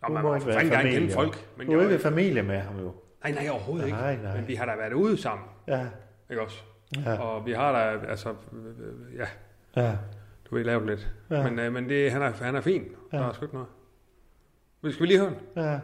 [0.02, 1.14] Nå, man må ikke være familie, jo.
[1.14, 1.48] folk.
[1.56, 2.94] Men du er jeg, ikke familie med ham jo.
[3.24, 4.22] nej, nej, overhovedet Nej, ikke.
[4.22, 4.36] nej.
[4.36, 5.46] Men vi har da været ude sammen.
[5.68, 5.86] Ja,
[6.30, 6.62] Ikke også?
[7.04, 9.26] ja, Og vi har da, altså, øh, ja,
[9.82, 9.96] ja.
[10.50, 11.08] du ved, lavet lidt.
[11.30, 11.42] Ja.
[11.50, 12.84] Men, øh, men det, han, er, han er fin.
[13.12, 13.18] Ja.
[13.18, 13.68] Der er sgu ikke noget.
[14.80, 15.38] Men Skal vi lige høre den?
[15.64, 15.78] ja.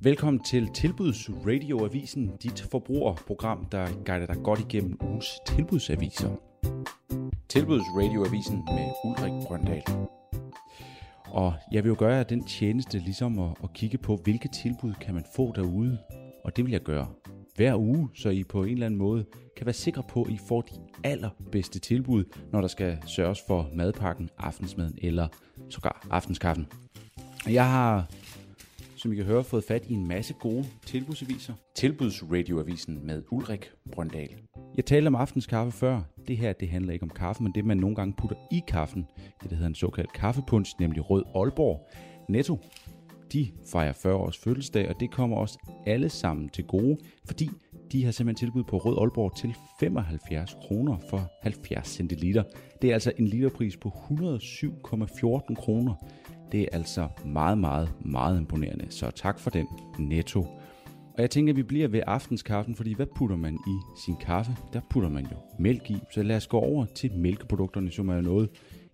[0.00, 6.30] Velkommen til Tilbuds Radioavisen, dit forbrugerprogram, der guider dig godt igennem ugens tilbudsaviser.
[7.48, 9.82] Tilbuds Radioavisen med Ulrik Brøndal.
[11.24, 15.14] Og jeg vil jo gøre den tjeneste ligesom at, at kigge på, hvilke tilbud kan
[15.14, 15.98] man få derude.
[16.44, 17.08] Og det vil jeg gøre
[17.56, 19.24] hver uge, så I på en eller anden måde
[19.56, 23.70] kan være sikre på, at I får de allerbedste tilbud, når der skal sørges for
[23.74, 25.28] madpakken, aftensmaden eller
[25.68, 26.66] sågar aftenskaffen.
[27.48, 28.08] Jeg har
[28.98, 31.54] som I kan høre, fået fat i en masse gode tilbudsaviser.
[31.76, 34.28] Tilbudsradioavisen med Ulrik Brøndal.
[34.76, 36.00] Jeg talte om aftenskaffe før.
[36.28, 39.06] Det her, det handler ikke om kaffe, men det man nogle gange putter i kaffen.
[39.42, 41.88] Det, der hedder en såkaldt kaffepunch, nemlig Rød Aalborg.
[42.28, 42.58] Netto,
[43.32, 47.50] de fejrer 40 års fødselsdag, og det kommer os alle sammen til gode, fordi
[47.92, 52.42] de har simpelthen tilbud på Rød Aalborg til 75 kroner for 70 centiliter.
[52.82, 55.94] Det er altså en literpris på 107,14 kroner.
[56.52, 58.86] Det er altså meget, meget, meget imponerende.
[58.90, 59.66] Så tak for den,
[59.98, 60.40] Netto.
[61.14, 64.56] Og jeg tænker, at vi bliver ved aftenskaffen, fordi hvad putter man i sin kaffe?
[64.72, 65.96] Der putter man jo mælk i.
[66.14, 68.48] Så lad os gå over til mælkeprodukterne, som er jo noget,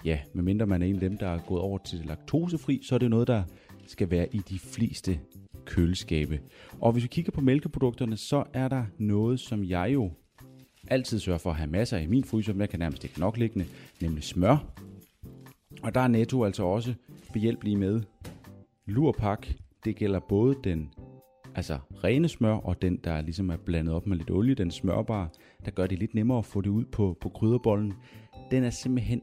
[0.05, 2.99] ja, medmindre man er en af dem, der er gået over til laktosefri, så er
[2.99, 3.43] det noget, der
[3.87, 5.21] skal være i de fleste
[5.65, 6.41] køleskabe.
[6.81, 10.11] Og hvis vi kigger på mælkeprodukterne, så er der noget, som jeg jo
[10.89, 13.37] altid sørger for at have masser i min fryser, men jeg kan nærmest ikke nok
[13.37, 13.67] liggende,
[14.01, 14.57] nemlig smør.
[15.83, 16.95] Og der er Netto altså også
[17.35, 18.01] behjælpelige med.
[18.87, 19.47] Lurpak,
[19.85, 20.93] det gælder både den
[21.55, 25.33] altså rene smør og den, der ligesom er blandet op med lidt olie, den smørbar,
[25.65, 27.93] der gør det lidt nemmere at få det ud på, på krydderbollen.
[28.51, 29.23] Den er simpelthen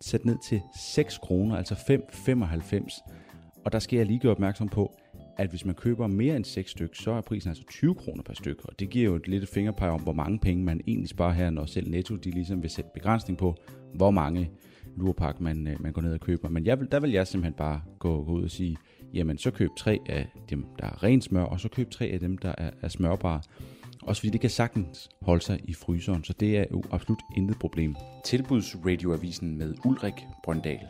[0.00, 3.62] sat ned til 6 kroner, altså 5,95.
[3.64, 4.92] Og der skal jeg lige gøre opmærksom på,
[5.36, 8.34] at hvis man køber mere end 6 stykker, så er prisen altså 20 kroner per
[8.34, 8.62] stykke.
[8.64, 11.50] Og det giver jo et lille fingerpeg om, hvor mange penge man egentlig sparer her,
[11.50, 13.54] når selv Netto de ligesom vil sætte begrænsning på,
[13.94, 14.50] hvor mange
[14.96, 16.48] lurpak, man, øh, man går ned og køber.
[16.48, 18.76] Men jeg vil, der vil jeg simpelthen bare gå, gå ud og sige,
[19.14, 22.20] jamen så køb tre af dem, der er ren smør, og så køb tre af
[22.20, 23.40] dem, der er, er smørbare.
[24.02, 27.58] Også fordi det kan sagtens holde sig i fryseren, så det er jo absolut intet
[27.58, 27.96] problem.
[28.24, 30.80] Tilbudsradioavisen med Ulrik Brøndal.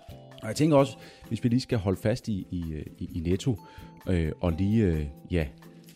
[0.43, 0.97] Og jeg tænker også,
[1.29, 3.57] hvis vi lige skal holde fast i, i, øh, i, i Netto,
[4.09, 5.47] øh, og lige øh, ja,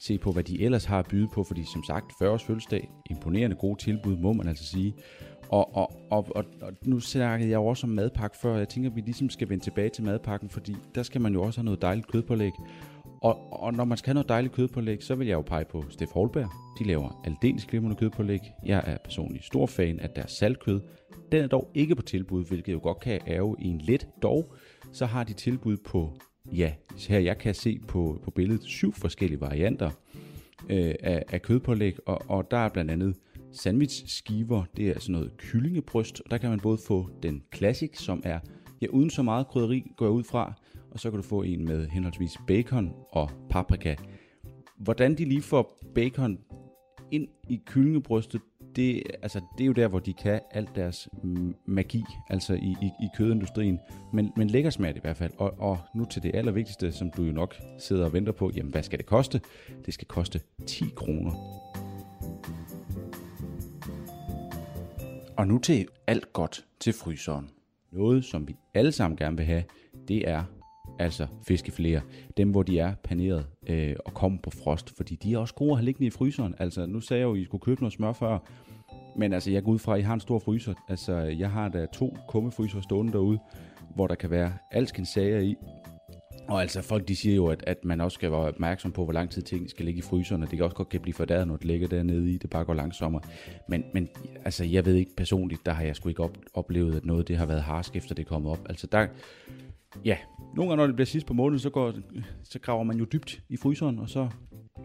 [0.00, 2.90] se på, hvad de ellers har at byde på, fordi som sagt, 40 års fødselsdag,
[3.10, 4.94] imponerende gode tilbud, må man altså sige.
[5.48, 8.90] Og, og, og, og, og nu snakkede jeg jo også om madpakke før, jeg tænker,
[8.90, 11.64] at vi ligesom skal vende tilbage til madpakken, fordi der skal man jo også have
[11.64, 12.52] noget dejligt kødpålæg.
[13.22, 15.84] Og, og når man skal have noget dejligt kødpålæg, så vil jeg jo pege på
[15.90, 16.50] Steff Holberg.
[16.78, 18.40] De laver aldeles glimrende kødpålæg.
[18.64, 20.80] Jeg er personligt stor fan af deres saltkød.
[21.32, 24.08] Den er dog ikke på tilbud, hvilket jo godt kan ærge i en let.
[24.22, 24.54] Dog
[24.92, 26.12] så har de tilbud på,
[26.52, 26.72] ja,
[27.08, 29.90] her jeg kan se på, på billedet, syv forskellige varianter
[30.70, 31.96] øh, af, af kødpålæg.
[32.06, 33.14] Og, og der er blandt andet
[33.56, 34.64] sandwich-skiver.
[34.76, 36.20] Det er sådan noget kyllingebryst.
[36.20, 38.38] Og der kan man både få den classic, som er
[38.80, 40.52] ja, uden så meget krydderi, går jeg ud fra.
[40.90, 43.94] Og så kan du få en med henholdsvis bacon og paprika.
[44.78, 46.38] Hvordan de lige får bacon
[47.10, 48.40] ind i kyllingebrystet,
[48.76, 51.08] det, altså, det er jo der, hvor de kan alt deres
[51.66, 53.78] magi, altså i, i, i kødindustrien.
[54.12, 55.32] Men, men lækker smag i hvert fald.
[55.38, 58.50] Og, og nu til det allervigtigste, som du jo nok sidder og venter på.
[58.56, 59.40] Jamen, hvad skal det koste?
[59.86, 61.65] Det skal koste 10 kroner.
[65.38, 67.50] Og nu til alt godt til fryseren.
[67.92, 69.64] Noget, som vi alle sammen gerne vil have,
[70.08, 70.44] det er
[70.98, 72.00] altså fiskefiléer.
[72.36, 75.70] Dem, hvor de er paneret øh, og kommer på frost, fordi de er også gode
[75.70, 76.54] at have liggende i fryseren.
[76.58, 78.38] Altså, nu sagde jeg jo, at I skulle købe noget smør før,
[79.16, 80.74] men altså, jeg går ud fra, at I har en stor fryser.
[80.88, 83.38] Altså, jeg har da to kummefryser stående derude,
[83.94, 85.54] hvor der kan være alskens sager i.
[86.48, 89.12] Og altså, folk de siger jo, at, at man også skal være opmærksom på, hvor
[89.12, 91.48] lang tid ting skal ligge i fryseren, og det kan også godt kan blive fordæret,
[91.48, 93.22] når det ligger dernede i, det bare går langsommere.
[93.68, 94.08] Men, men
[94.44, 97.36] altså, jeg ved ikke personligt, der har jeg sgu ikke op, oplevet, at noget det
[97.36, 98.66] har været harsk, efter det er kommet op.
[98.68, 99.06] Altså, der,
[100.04, 100.16] ja,
[100.56, 101.94] nogle gange, når det bliver sidst på måneden, så, går,
[102.44, 104.28] så graver man jo dybt i fryseren, og så,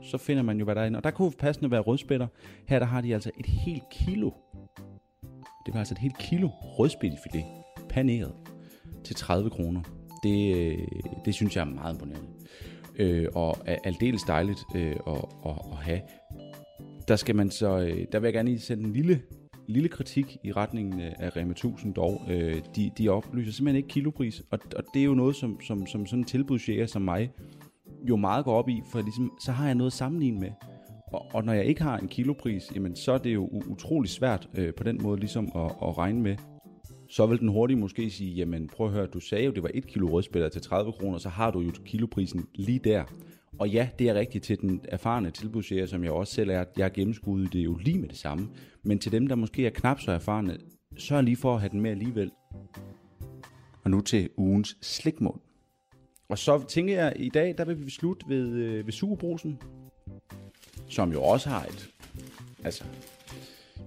[0.03, 0.99] så finder man jo, hvad der er inde.
[0.99, 2.27] Og der kunne passende være rødspætter.
[2.67, 4.31] Her der har de altså et helt kilo.
[5.65, 7.45] Det var altså et helt kilo rødspættefilet
[7.89, 8.33] paneret
[9.03, 10.00] til 30 kroner.
[10.23, 10.87] Det, øh,
[11.25, 12.29] det synes jeg er meget imponerende.
[12.95, 16.01] Øh, og er aldeles dejligt øh, at, at, at have.
[17.07, 19.21] Der skal man så, øh, der vil jeg gerne lige sætte en lille
[19.67, 22.21] lille kritik i retningen øh, af Rema 1000 dog.
[22.29, 25.87] Øh, de, de oplyser simpelthen ikke kilopris, og, og det er jo noget, som, som,
[25.87, 27.31] som sådan en tilbudsjæger som mig
[28.09, 30.51] jo meget går op i, for ligesom, så har jeg noget at sammenligne med.
[31.13, 34.49] Og, og når jeg ikke har en kilopris, jamen, så er det jo utrolig svært
[34.57, 36.35] øh, på den måde ligesom at, at regne med.
[37.11, 39.71] Så vil den hurtigt måske sige, jamen prøv at høre, du sagde jo, det var
[39.73, 43.03] 1 kilo rødspætter til 30 kroner, så har du jo kiloprisen lige der.
[43.59, 46.65] Og ja, det er rigtigt til den erfarne tilbudsjæger, som jeg også selv er.
[46.77, 48.49] Jeg har gennemskuddet det jo lige med det samme.
[48.83, 50.57] Men til dem, der måske er knap så erfarne,
[50.97, 52.31] sørg lige for at have den med alligevel.
[53.83, 55.41] Og nu til ugens slikmål.
[56.29, 59.59] Og så tænker jeg, at i dag, der vil vi slutte ved, øh, ved Superbrusen,
[60.87, 61.89] som jo også har et...
[62.63, 62.83] Altså,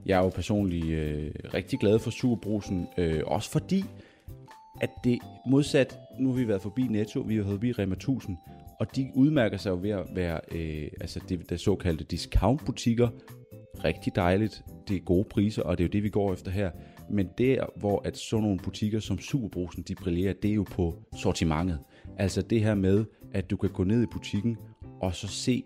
[0.06, 3.84] jeg er jo personligt øh, rigtig glad for Superbrusen, øh, også fordi,
[4.80, 8.36] at det modsat, nu har vi været forbi Netto, vi har været forbi Rema 1000,
[8.80, 13.08] og de udmærker sig jo ved at være øh, altså det, der såkaldte discountbutikker.
[13.84, 16.70] Rigtig dejligt, det er gode priser, og det er jo det, vi går efter her.
[17.10, 20.98] Men der, hvor at sådan nogle butikker som Superbrusen, de brillerer, det er jo på
[21.16, 21.78] sortimentet.
[22.18, 24.56] Altså det her med, at du kan gå ned i butikken
[25.04, 25.64] og så se,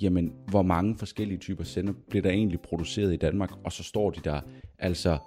[0.00, 4.10] jamen, hvor mange forskellige typer sender bliver der egentlig produceret i Danmark, og så står
[4.10, 4.40] de der,
[4.78, 5.18] altså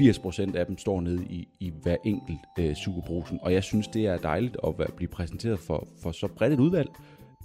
[0.00, 4.06] 80% af dem står nede i, i hver enkelt øh, superbrusen, og jeg synes, det
[4.06, 6.88] er dejligt at være, blive præsenteret for, for så bredt et udvalg,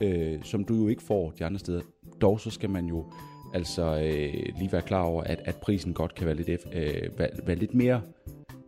[0.03, 1.81] øh, som du jo ikke får de andre steder.
[2.21, 3.05] Dog så skal man jo
[3.53, 7.29] altså øh, lige være klar over, at, at prisen godt kan være lidt, øh, være,
[7.45, 8.01] være lidt mere,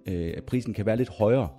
[0.07, 1.49] øh, at prisen kan være lidt højere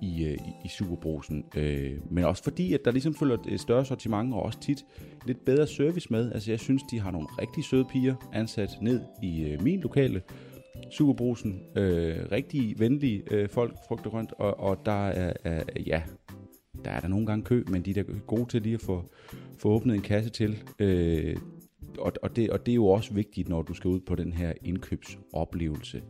[0.00, 1.44] i, øh, i, superbrusen.
[1.56, 4.84] Øh, men også fordi, at der ligesom følger et større sortiment, og også tit
[5.26, 6.32] lidt bedre service med.
[6.32, 10.22] Altså jeg synes, de har nogle rigtig søde piger ansat ned i øh, min lokale
[10.90, 11.62] superbrusen.
[11.76, 16.02] Øh, rigtig venlige øh, folk, frugt og grønt, og, og der er, er, ja,
[16.84, 19.04] der er der nogle gange kø, men de er da gode til lige at få,
[19.58, 20.62] få åbnet en kasse til.
[20.78, 21.36] Øh,
[21.98, 24.32] og, og, det, og det er jo også vigtigt, når du skal ud på den
[24.32, 26.02] her indkøbsoplevelse.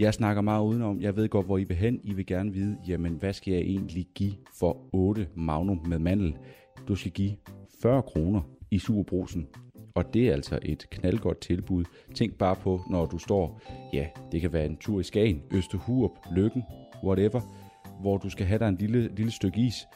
[0.00, 1.00] Jeg snakker meget udenom.
[1.00, 2.00] Jeg ved godt, hvor I vil hen.
[2.04, 6.36] I vil gerne vide, jamen, hvad skal jeg egentlig give for 8 Magnum med mandel?
[6.88, 7.36] Du skal give
[7.82, 9.48] 40 kroner i Superbrusen.
[9.94, 11.84] Og det er altså et knaldgodt tilbud.
[12.14, 13.60] Tænk bare på, når du står,
[13.92, 16.62] ja, det kan være en tur i Skagen, Østerhurup, Lykken,
[17.04, 17.40] whatever,
[18.00, 19.86] hvor du skal have dig en lille, lille stykke is.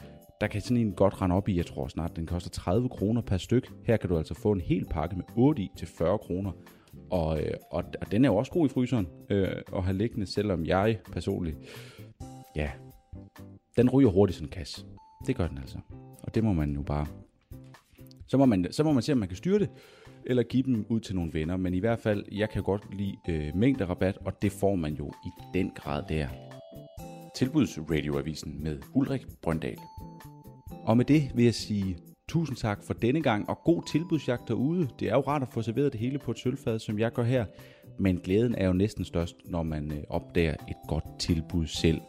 [0.41, 3.21] Der kan sådan en godt rende op i, jeg tror snart, den koster 30 kroner
[3.21, 3.71] per styk.
[3.85, 6.51] Her kan du altså få en hel pakke med 8 i til 40 kroner.
[7.09, 10.25] Og, øh, og, og den er jo også god i fryseren øh, at have liggende,
[10.25, 11.57] selvom jeg personligt,
[12.55, 12.71] ja,
[13.77, 14.85] den ryger hurtigt sådan en kasse.
[15.27, 15.77] Det gør den altså.
[16.23, 17.07] Og det må man jo bare...
[18.27, 19.69] Så må man, så må man se, om man kan styre det,
[20.25, 21.57] eller give dem ud til nogle venner.
[21.57, 25.07] Men i hvert fald, jeg kan godt lide øh, mængderabat, og det får man jo
[25.07, 26.27] i den grad der.
[27.35, 29.77] Tilbudsradioavisen med Ulrik Brøndal.
[30.83, 34.87] Og med det vil jeg sige tusind tak for denne gang, og god tilbudsjagt derude.
[34.99, 37.23] Det er jo rart at få serveret det hele på et sølvfad, som jeg gør
[37.23, 37.45] her.
[37.99, 42.01] Men glæden er jo næsten størst, når man øh, opdager et godt tilbud selv.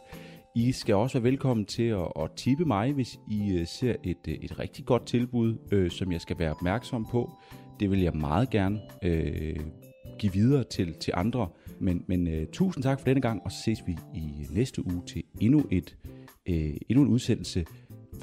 [0.55, 4.27] I skal også være velkommen til at, at tippe mig, hvis I øh, ser et,
[4.27, 7.31] øh, et rigtig godt tilbud, øh, som jeg skal være opmærksom på.
[7.79, 9.59] Det vil jeg meget gerne øh,
[10.19, 11.47] give videre til, til andre.
[11.79, 15.01] Men, men øh, tusind tak for denne gang, og så ses vi i næste uge
[15.07, 15.97] til endnu, et,
[16.49, 17.65] øh, endnu en udsendelse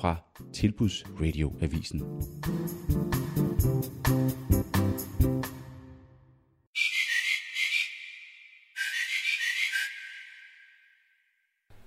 [0.01, 0.17] fra
[0.55, 2.03] Tilbuds Radioavisen.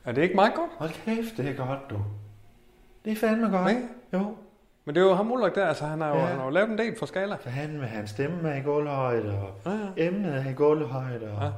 [0.05, 0.69] Er det ikke meget godt?
[0.77, 1.97] Hold kæft, det er godt, du.
[3.05, 3.67] Det er fandme godt.
[3.71, 4.17] Ja.
[4.17, 4.35] Jo.
[4.85, 6.25] Men det er jo ham Ulrik der, altså han har jo, Ja.
[6.25, 7.37] han har jo lavet en del for skala.
[7.43, 10.07] Så han med hans stemme er i gulvhøjde, og Ja, ja.
[10.07, 11.31] emnet er i gulvhøjde.
[11.31, 11.43] Og...
[11.43, 11.49] Ja.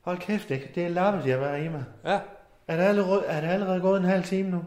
[0.00, 1.84] Hold kæft, det, det er lappet, jeg var i mig.
[2.04, 2.20] Ja.
[2.68, 4.64] Er det, allerede, er det allerede gået en halv time nu?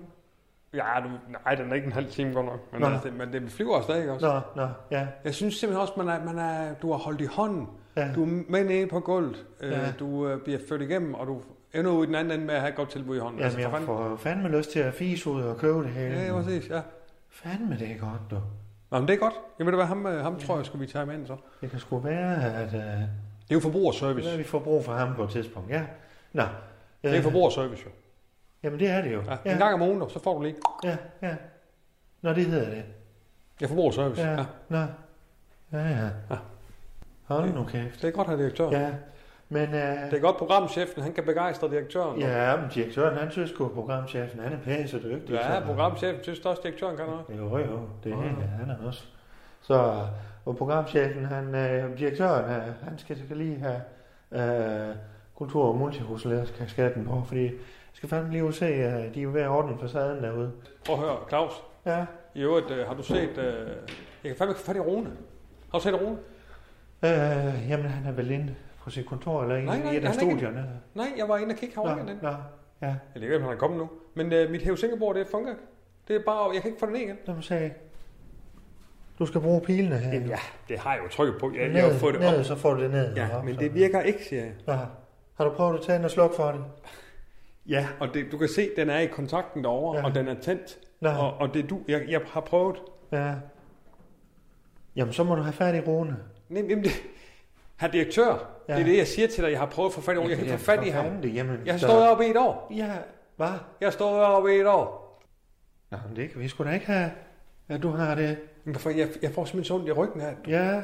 [0.73, 1.09] Ja, du,
[1.45, 2.73] nej, den er ikke en halv time godt nok.
[2.73, 4.41] Men, altså, men det flyver stadig også.
[4.55, 5.07] Nå, nå, ja.
[5.23, 7.67] Jeg synes simpelthen også, man er, man er, du har holdt i hånden.
[7.95, 8.13] Ja.
[8.15, 9.45] Du er med nede på gulvet.
[9.61, 9.91] Øh, Ja.
[9.99, 11.41] Du øh, bliver ført igennem, og du
[11.73, 13.39] ender ud i den anden ende med at have et godt tilbud i hånden.
[13.41, 13.87] Jamen, jeg for fanden.
[13.87, 16.15] får fandme lyst til at fise ud og købe det hele.
[16.15, 16.81] Ja, ja, præcis, ja.
[17.29, 18.37] Fandme, det er godt, du.
[18.91, 19.33] Nå, men det er godt.
[19.59, 21.35] Jeg ved du hvad, ham, øh, ham tror jeg, skulle vi tage med ind så.
[21.61, 22.81] Det kan sgu være, at uh, Det
[23.49, 24.31] er jo forbrugerservice.
[24.31, 25.69] at vi får brug for ham på et tidspunkt.
[25.69, 25.83] Ja.
[26.33, 26.43] Nå.
[27.03, 27.91] Det er øh, forbrugerservice jo.
[28.63, 29.21] Jamen, det er det jo.
[29.45, 29.51] Ja.
[29.51, 30.55] En gang om ugen, så får du lige.
[30.83, 31.35] Ja, ja.
[32.21, 32.83] Nå, det hedder det.
[33.61, 34.21] Ja, forbrugerservice.
[34.21, 34.31] Ja.
[34.31, 34.45] Ja.
[34.69, 34.77] Nå.
[35.71, 36.05] Ja, ja.
[36.29, 36.37] Ja.
[37.25, 38.01] Hold nu kæft.
[38.01, 38.69] Det er godt at have direktør.
[38.71, 38.79] Ja.
[38.79, 38.91] Ja.
[39.49, 42.19] Men, uh, Det er godt, programchefen han kan begejstre direktøren.
[42.19, 45.29] ja, men direktøren, han synes sgu, programchefen, han er pæs og dygtig.
[45.35, 47.23] ja så- programchefen synes også, direktøren kan noget.
[47.37, 48.23] Jo, jo, det er Ja.
[48.25, 48.31] ja.
[48.59, 49.03] han er også.
[49.61, 50.03] Så,
[50.45, 53.81] og programchefen, han, øh, direktøren, øh, han skal, skal lige have
[54.89, 54.95] øh,
[55.35, 57.51] kultur- og multihuslæderskatten på, fordi jeg
[57.93, 60.51] skal fandme lige ud se, øh, de er jo ved at ordne facaden derude.
[60.85, 61.51] Prøv at høre, Claus.
[61.85, 63.37] Ja, I øvrigt, øh, har du set...
[63.37, 63.67] Øh,
[64.23, 65.09] jeg kan fandme ikke få fat i Rune.
[65.71, 66.17] Har du set Rune?
[67.03, 70.07] øh, jamen han er vel inde på sit kontor, eller Nej, nej, i et af
[70.07, 70.69] er ikke- studierne.
[70.95, 72.19] Nej, jeg var inde og kigge herovre igen.
[72.21, 72.29] nå,
[72.81, 72.85] ja.
[72.87, 73.89] Jeg ved ikke, om han er kommet nu.
[74.13, 75.55] Men øh, mit hæve Singapore, det fungerer.
[76.07, 76.51] Det er bare...
[76.53, 77.17] Jeg kan ikke få den ned igen.
[77.27, 77.71] Mig se.
[79.19, 80.13] Du skal bruge pilene her.
[80.13, 80.37] Jamen, ja,
[80.69, 81.51] det har jeg jo trykket på.
[81.55, 82.45] Jeg, jeg har ned, fået det ned, op.
[82.45, 83.15] så får du det ned.
[83.15, 83.59] Ja, op, men så.
[83.59, 84.53] det virker ikke, siger jeg.
[84.67, 84.73] Nå,
[85.37, 86.63] har du prøvet at tage og slukke for det?
[87.67, 90.05] Ja, og det, du kan se, den er i kontakten derovre, Ja.
[90.05, 90.79] og den er tændt.
[91.01, 91.09] Nå.
[91.09, 92.75] Og, og det du, jeg, jeg har prøvet.
[93.11, 93.33] Ja.
[94.95, 96.17] Jamen, så må du have fat i Rune.
[96.49, 96.91] Nej, jamen det,
[97.79, 98.73] herr direktør, ja.
[98.75, 99.51] Det er det, jeg siger til dig.
[99.51, 100.29] Jeg har prøvet at få fat i Rune.
[100.29, 101.21] Jeg kan ikke få fat i ham.
[101.21, 101.35] Det.
[101.35, 102.71] Jamen, Jeg har stået oppe i et år.
[102.75, 102.91] Ja,
[103.35, 103.47] hvad?
[103.79, 105.01] Jeg har stået oppe i et år.
[105.91, 107.11] Nå, men det kan vi sgu da ikke have,
[107.69, 108.37] at du har det.
[108.63, 108.89] Men hvorfor?
[108.89, 110.33] Jeg, jeg får simpelthen så ondt i ryggen her.
[110.47, 110.81] Ja.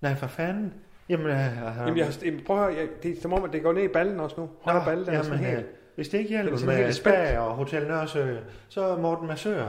[0.00, 0.74] Nej, for fanden.
[1.08, 3.52] Jamen, øh, Jamen, jeg, har- jamen, prøv at høre, jeg, det er som om, at
[3.52, 4.50] det går ned i ballen også nu.
[4.62, 5.66] Højre balle, den er sådan helt...
[6.00, 6.92] hvis det ikke er hjælper med.
[6.92, 8.36] Spa og Hotel Nørresø,
[8.68, 9.68] så Morten Massør.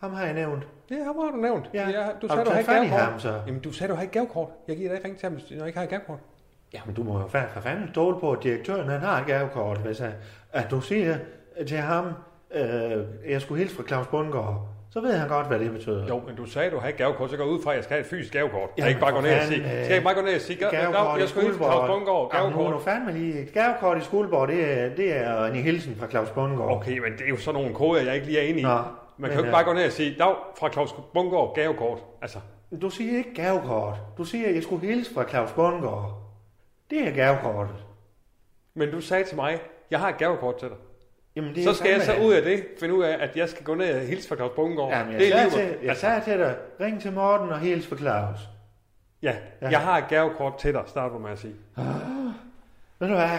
[0.00, 0.66] Ham har jeg nævnt.
[0.90, 1.70] Ja, ham har du nævnt.
[1.74, 1.88] Ja.
[1.88, 3.00] ja Har du du sagde, du har taget ikke fat i gavekort.
[3.00, 3.40] ham, så?
[3.46, 4.48] Jamen, du sagde, du har ikke gavekort.
[4.68, 6.18] Jeg giver dig ikke ringe til ham, når jeg ikke har et gavekort.
[6.74, 9.78] Jamen, du må jo for fanden stole på, at direktøren han har et gavekort.
[9.78, 10.12] Hvis jeg,
[10.52, 11.16] at du siger
[11.66, 12.06] til ham,
[12.54, 16.06] øh, jeg skulle hilse fra Claus Bundgaard, så ved han godt, hvad det betyder.
[16.06, 17.84] Jo, men du sagde, du har ikke gavekort, så går jeg ud fra, at jeg
[17.84, 18.60] skal have et fysisk gavekort.
[18.62, 20.56] Jeg Jamen, ikke bare gå ned og sige, skal jeg bare gå ned og sige,
[20.58, 22.74] Gavekort jeg skulle hilse fra Claus Bundgaard, Jamen, gavekort.
[22.74, 23.40] du fandme lige.
[23.42, 26.70] Et gavekort i Skuldborg, det er, det er en hilsen fra Claus Bundgaard.
[26.76, 28.62] Okay, men det er jo sådan nogle koder, jeg ikke lige er inde i.
[28.62, 28.78] Nå,
[29.16, 31.98] Man kan jo ikke øh, bare gå ned og sige, dag fra Claus Bundgaard, gavekort.
[32.22, 32.38] Altså,
[32.82, 33.96] Du siger ikke gavekort.
[34.18, 36.12] Du siger, at jeg skulle hilse fra Claus Bundgaard.
[36.90, 37.76] Det er gavekortet.
[38.74, 40.76] men du sagde til mig, jeg har et gavekort til dig.
[41.36, 43.64] Jamen, det Så skal jeg så ud af det, finde ud af, at jeg skal
[43.64, 44.90] gå ned og hilse fra Claus Bundgaard.
[44.90, 47.86] Jamen, jeg, det er sagde til, jeg sagde til dig, ring til Morten og hils
[47.86, 48.38] for Claus.
[49.22, 49.68] Ja, Ja.
[49.68, 51.54] jeg har et gavekort til dig, starter du med at sige.
[52.98, 53.38] Ved du hvad,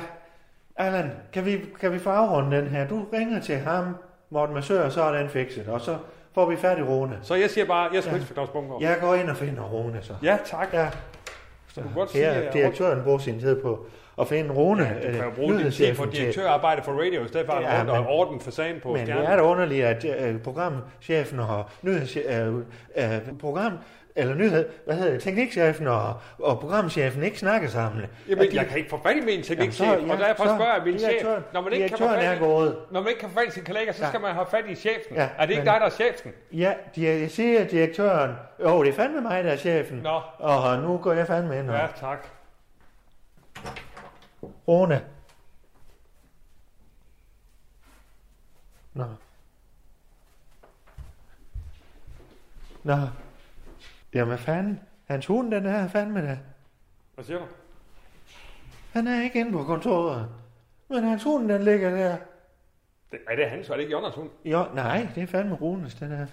[0.75, 2.87] Allan, kan vi, kan vi få afrunde den her?
[2.87, 3.95] Du ringer til ham,
[4.29, 5.97] Morten Massør, og så er den fikset, og så
[6.33, 7.19] får vi i Rune.
[7.21, 8.17] Så jeg siger bare, jeg skal Ja.
[8.17, 8.81] hilse fra Claus Bundgaard.
[8.81, 10.13] Jeg går ind og finder Rune, så.
[10.23, 10.73] Ja, tak.
[10.73, 10.89] Ja.
[11.67, 13.85] Så du kan godt sige, Her, at direktøren bruger sin tid på
[14.21, 14.83] at finde Rune.
[15.03, 17.63] Ja, du kan jo bruge din tid på direktørarbejde for radio, i stedet for at
[17.63, 19.25] Ja, og men- orden fasan på Men det stjernen.
[19.25, 22.65] er da underligt, at øh, programchefen og nyhedschefen,
[22.97, 23.71] øh, øh, program,
[24.15, 28.01] eller nyhed, hvad hedder det, teknikchefen og, og programchefen ikke snakker sammen.
[28.29, 30.55] Jamen, At de- jeg kan ikke få fat i min teknikchef, Jamen, og derfor så-
[30.55, 31.23] spørger jeg min chef.
[31.53, 32.75] Når man ikke kan få fat er i, gået.
[32.91, 34.09] når man ikke kan få fat i sin kollega, så Ja.
[34.09, 35.15] skal man have fat i chefen.
[35.15, 36.31] Ja, Er det ikke men- dig, der er chefen?
[36.51, 38.31] Ja, de, jeg siger direktøren,
[38.63, 39.97] jo, det er fandme mig, der er chefen.
[40.03, 40.19] Nå.
[40.39, 41.75] Og nu går jeg fandme ind og...
[41.75, 42.27] Ja, tak.
[44.67, 45.05] Rune.
[48.93, 49.05] Nå.
[52.83, 52.97] Nå.
[54.13, 54.79] Jamen, fanden?
[55.05, 56.39] Hans hund, den er fandme da.
[57.15, 57.45] Hvad siger du?
[58.91, 60.29] Han er ikke inde på kontoret.
[60.89, 62.17] Men hans hund, den ligger der.
[63.11, 64.29] Det, er det hans, var det ikke Jonas hund?
[64.45, 66.27] Jo, nej, det er fandme Runes, den er.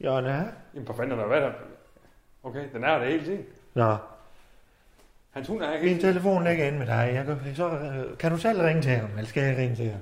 [0.00, 0.52] Jo, nej.
[0.74, 1.52] Jamen for fanden, der hvad der?
[2.42, 3.44] Okay, den er der hele tiden.
[3.74, 3.96] Nå,
[5.32, 7.10] Hans hund er hele min telefon ligger inde med dig.
[7.14, 9.90] Jeg kan, så, øh, kan du selv ringe til ham, eller skal jeg ringe til
[9.90, 10.00] ham?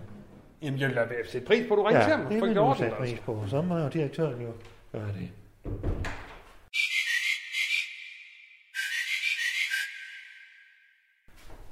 [0.62, 2.20] Jamen jeg da sætte pris på, at du ringer til ham.
[2.20, 3.44] det vil ikke du sætte pris på.
[3.46, 4.52] Så må jo direktøren jo
[4.92, 5.30] gøre det.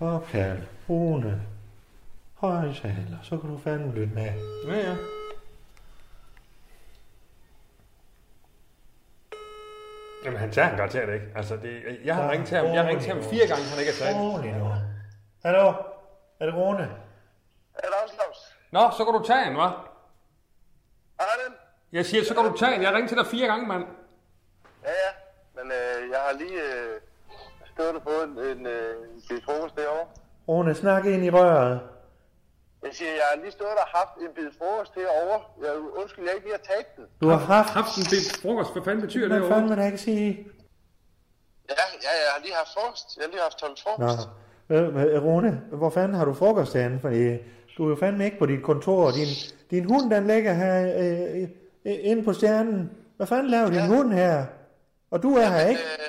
[0.01, 1.43] Opkald, Rune,
[2.35, 4.33] højtaler, så kan du fandme lytte med.
[4.69, 4.97] Ja, ja.
[10.29, 11.27] Jamen han tager han garanteret ikke.
[11.37, 13.79] Altså, det, jeg har ringet til ham, jeg har ringet til ham fire gange, han
[13.79, 14.17] ikke har taget.
[14.17, 14.67] Rolig nu.
[15.45, 15.73] Hallo?
[16.41, 16.83] Er det Rune?
[17.75, 18.37] Er der også Claus?
[18.71, 19.73] Nå, så kan du tage en, hva'?
[21.21, 21.55] Har den?
[21.93, 22.83] Jeg siger, så kan du tage en.
[22.83, 23.85] Jeg har ringet til dig fire gange, mand.
[24.85, 25.11] Ja, ja.
[25.57, 27.01] Men øh, jeg har lige øh,
[27.75, 28.97] stået og fået en, en, øh,
[29.31, 30.07] en frokost derovre.
[30.49, 31.81] Rune, snak ind i røret.
[32.83, 35.41] Jeg siger, jeg har lige stået og haft en bid frokost derovre.
[35.63, 37.05] Jeg, undskyld, jeg ikke lige har taget den.
[37.21, 37.69] Du har haft...
[37.71, 40.47] Haft en bit frokost, hvad fanden betyder det Hvad fanden vil jeg ikke sige?
[41.71, 41.75] Ja,
[42.07, 43.17] ja, jeg har lige haft frokost.
[43.17, 44.29] Jeg har lige haft 12 Nå, frokost.
[44.71, 47.01] øh, øh, Rune, hvor fanden har du frokost derinde?
[47.01, 47.23] Fordi
[47.77, 49.11] du er jo fandme ikke på dit kontor.
[49.11, 49.29] Din,
[49.71, 51.43] din hund, den ligger her øh,
[51.87, 52.91] øh, inde på stjernen.
[53.17, 54.47] Hvad fanden laver din hund her?
[55.11, 55.81] Og du er her ikke?
[55.81, 56.09] Øh,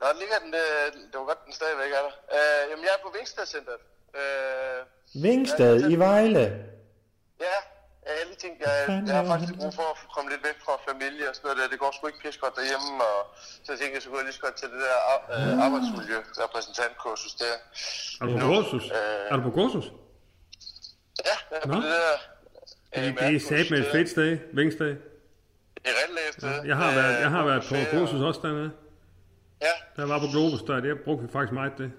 [0.00, 2.14] Nå, den ligger den, øh, det var godt, den stadigvæk er der.
[2.36, 3.80] Øh, jamen, jeg er på Vingstad-centret.
[4.14, 4.78] Øh,
[5.24, 6.44] Vingsted i Vejle.
[7.46, 7.56] ja,
[8.26, 11.34] lige tænkt, jeg, jeg har faktisk brug for at komme lidt væk fra familie og
[11.36, 11.68] sådan noget der.
[11.74, 13.20] Det går sgu ikke pis godt derhjemme, og
[13.66, 14.96] så tænkte jeg, så kunne jeg lige så godt til det der
[15.34, 17.54] øh, arbejdsmiljø-repræsentantkursus der.
[18.20, 18.84] Er du på kursus?
[19.30, 19.86] Er du på kursus?
[21.28, 21.80] Ja, jeg er på Nå.
[21.86, 22.16] det der...
[22.94, 24.86] Det, det er sat med et fedt sted, Vingsted.
[24.86, 26.64] Det er ret sted.
[26.70, 28.70] Jeg har været, jeg har Øh, været på kursus også dernede.
[29.62, 31.92] Ja, Der var på Globus, der, det brugte vi faktisk meget det.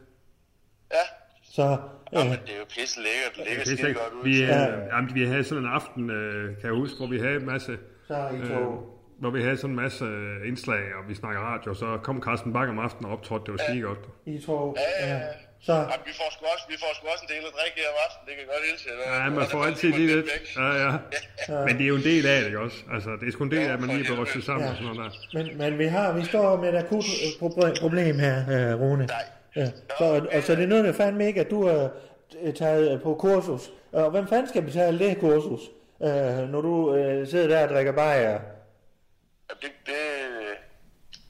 [1.57, 1.63] Ja.
[1.63, 1.77] Så
[2.13, 3.31] Ja, øh, men det er jo pisse lækkert.
[3.35, 4.03] Det ligger er skide sikkert.
[4.03, 4.23] godt ud.
[4.29, 4.67] Vi, Ja.
[4.67, 7.45] øh, jamen, vi havde sådan en aften, øh, kan jeg huske, hvor vi havde en
[7.45, 7.73] masse,
[8.07, 8.61] så I øh, to.
[9.21, 12.21] hvor vi havde sådan en masse øh, indslag, og vi snakker radio, og så kom
[12.25, 13.99] Carsten Bak om aftenen og optrådte, det var skide godt.
[14.25, 14.75] I to.
[15.01, 15.19] Ja.
[15.67, 17.89] Så Jamen, vi får sgu også, vi får sgu også en del at drikke her
[17.93, 18.23] om aftenen.
[18.27, 18.85] Det kan godt hilse.
[19.23, 20.27] Ja, man får altid lige lidt.
[20.57, 20.91] Ja, ja.
[21.67, 22.77] Men det er jo en del af det, ikke også?
[22.95, 24.95] Altså, det er sgu en del af, at man lige bliver rystet sammen og sådan
[24.95, 25.37] noget der.
[25.37, 29.07] Men, men vi, har, vi står med et akut øh, proble- problem her, øh, Rune.
[29.55, 29.65] Ja.
[29.97, 31.89] Så, og så det nytter fandme ikke, at du er
[32.41, 33.71] øh, taget øh, på kursus.
[33.91, 35.61] Og hvem fanden skal betale det kursus,
[36.01, 36.93] øh, når du
[37.25, 38.39] sidder der og drikker bajer?
[39.61, 39.93] Det, det,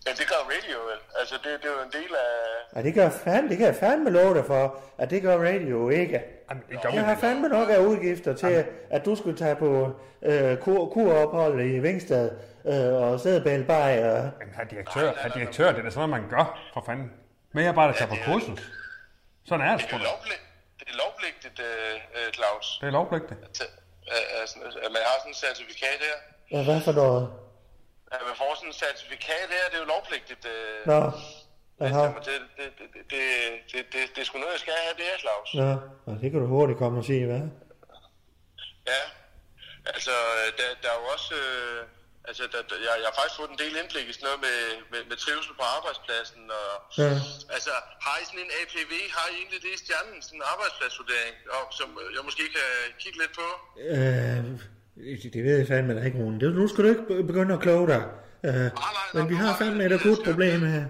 [0.07, 0.99] ja, det gør radio vel.
[1.19, 2.75] Altså, det, det er jo en del af...
[2.75, 5.89] Ja, det, gør fandme, det kan jeg fandme love dig for, at det gør radio
[5.89, 6.21] ikke.
[6.49, 9.89] Jamen, det gør Jeg har fandme nok af udgifter til, at du skulle tage på
[10.21, 12.31] øh, kur, kurophold i Vingsted
[12.65, 13.97] øh, og sædebæl bare.
[13.97, 14.03] Øh.
[14.03, 17.11] Jamen, herr direktør, herr direktør, det er da sådan noget, man gør, for fanden.
[17.51, 18.59] Medarbejder tager på kursus.
[19.49, 20.41] Sådan er det Det er, lovpligt,
[20.79, 23.39] det er lovpligtigt, øh, Claus, Det er lovpligtigt.
[23.43, 23.61] at,
[24.41, 24.49] at,
[24.85, 26.17] at, man har sådan et certifikat her.
[26.53, 27.23] Ja, hvad for noget?
[28.15, 30.43] At man får sådan et certifikat her, det er jo lovpligtigt.
[30.53, 32.03] Øh, Nå, det, aha.
[32.07, 33.23] det, det, det, det, det,
[33.71, 35.49] det, det, det er sgu noget, jeg skal have, det her, Claus.
[35.61, 35.69] Nå,
[36.05, 37.43] Nå, det kan du hurtigt komme og sige, hvad?
[38.91, 39.01] Ja,
[39.93, 40.11] altså,
[40.59, 41.33] der, der er jo også...
[41.45, 41.81] Øh,
[42.29, 44.57] altså, der, jeg, jeg har faktisk fået en del indblik i sådan noget med,
[44.91, 46.41] med, med trivsel på arbejdspladsen.
[46.59, 46.71] Og,
[47.03, 47.11] Ja.
[47.55, 47.73] Altså,
[48.05, 48.93] har I sådan en APV?
[49.17, 52.69] Har I egentlig det i stjernen, sådan en arbejdspladsvurdering, og, som jeg måske kan
[53.03, 53.47] kigge lidt på?
[53.93, 54.39] Øh,
[55.33, 56.37] det- ved jeg fandme da ikke, Rune.
[56.41, 58.03] Det, nu skal du ikke be- begynde at kloge dig.
[58.49, 58.71] Øh, nej,
[59.15, 60.85] men vi nej, har nej, fandme et akut problem her.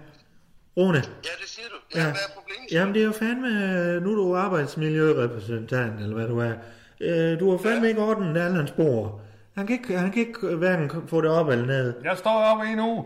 [0.77, 1.77] Rune, Ja, det siger du.
[1.95, 2.05] Ja, Ja.
[2.05, 2.11] ja.
[2.11, 2.71] hvad er problemet?
[2.71, 6.53] jamen det er jo fandme, øh, nu er du arbejdsmiljørepræsentant, eller hvad du er.
[7.01, 9.21] Øh, du har fandme ikke ordnet Allan spor.
[9.57, 12.03] Han kan ikke, han kan ikke øh, hverken få det op eller ned.
[12.03, 13.03] Jeg står oppe i en uge.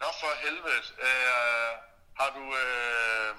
[0.00, 0.80] Nå, for helvede.
[1.06, 1.70] Øh,
[2.20, 2.42] har du...
[2.62, 3.30] Øh,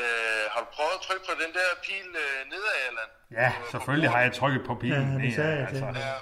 [0.00, 3.08] øh, har du prøvet at trykke på den der pil øh, nedad, Allan?
[3.40, 5.14] Ja, på selvfølgelig har jeg trykket på Ja, pilen.
[5.14, 5.84] det Det sagde er, altså.
[5.86, 6.14] Ja,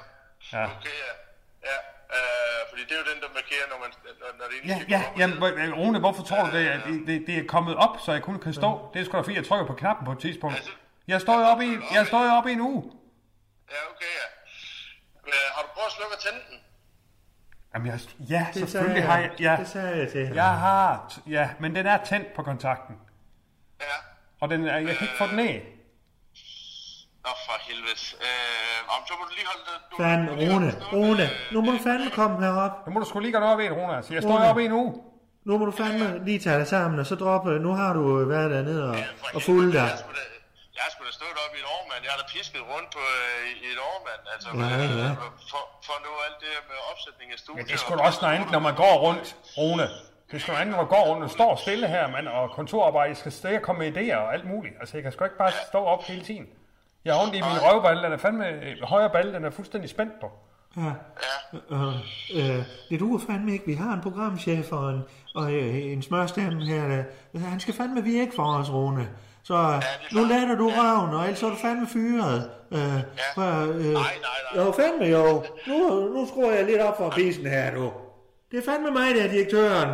[0.59, 0.65] Ja.
[0.65, 1.13] okay, ja.
[1.71, 1.77] Ja,
[2.17, 3.91] øh, fordi det er jo den, der markerer, når, man,
[4.21, 6.67] når, når det Ja, ja, jamen, hvor- Rune, hvorfor tror du det?
[6.69, 8.91] at Det, det, det er kommet op, så jeg kun kan stå.
[8.95, 10.77] Det er sgu da fordi, jeg trykker på knappen på et tidspunkt.
[11.09, 12.93] Jeg står jo oppe i, jeg står jo oppe i en uge.
[13.71, 14.27] Ja, okay, ja.
[15.27, 16.59] Øh, har du prøvet at slukke og tænde den?
[17.75, 18.01] Jamen, jeg,
[18.31, 20.37] ja, Det sagde selvfølgelig har jeg, ja, Det sagde jeg til ham.
[20.37, 22.97] jeg har, ja, men den er tændt på kontakten.
[23.81, 23.97] Ja.
[24.41, 25.67] Og den er, jeg kan ikke få den af.
[27.25, 27.99] Nå, for helvede.
[28.27, 29.77] Øh, om, så må du lige holde det.
[29.91, 32.87] Du, holde Rune, Rune, øh, nu må du fandme komme herop.
[32.87, 33.97] Nu må du sgu lige gøre noget ved det, Rune.
[33.97, 34.49] Altså, jeg står Rune.
[34.49, 35.03] oppe i en uge.
[35.45, 37.59] Nu må du fandme lige tage dig sammen, og så droppe.
[37.59, 39.91] Nu har du øh, været dernede og, for og fulgt dig.
[40.81, 42.01] Jeg skulle da, skulle stået op i et år, mand.
[42.07, 44.23] Jeg har da pisket rundt på øh, i et år, mand.
[44.35, 45.11] Altså, Ja, øh, ja.
[45.53, 47.59] For, for nå alt det her med opsætning af studier.
[47.61, 49.27] Men det er sgu da også noget andet, når man går rundt,
[49.59, 49.87] Rune.
[50.29, 52.45] Det er sgu noget andet, når man går rundt og står stille her, mand, og
[52.59, 54.75] kontorarbejde, jeg skal stadig komme med idéer og alt muligt.
[54.81, 56.47] Altså, jeg kan sgu ikke bare stå op hele tiden.
[57.05, 58.47] Jeg har ondt i min røvballe, den er fandme,
[58.83, 60.29] højre balle, den er fuldstændig spændt på.
[60.77, 60.83] Ja.
[60.83, 61.57] Ja.
[61.71, 61.95] Øh,
[62.35, 63.67] øh, det duer fandme ikke.
[63.67, 65.03] Vi har en programchef og en,
[65.35, 67.05] og øh, en smørstemme her.
[67.35, 69.09] Øh, han skal fandme virke for os, Rune.
[69.43, 69.83] Så øh,
[70.13, 72.51] nu lader du røven, og ellers er du fandme fyret.
[72.73, 73.01] Øh,
[73.35, 73.93] for, øh, nej,
[74.55, 74.65] nej.
[74.65, 75.45] Jo, fandme jo.
[75.67, 77.93] Nu, nu skruer jeg lidt op for bisen her, nu.
[78.51, 79.89] Det er fandme mig, der er direktøren.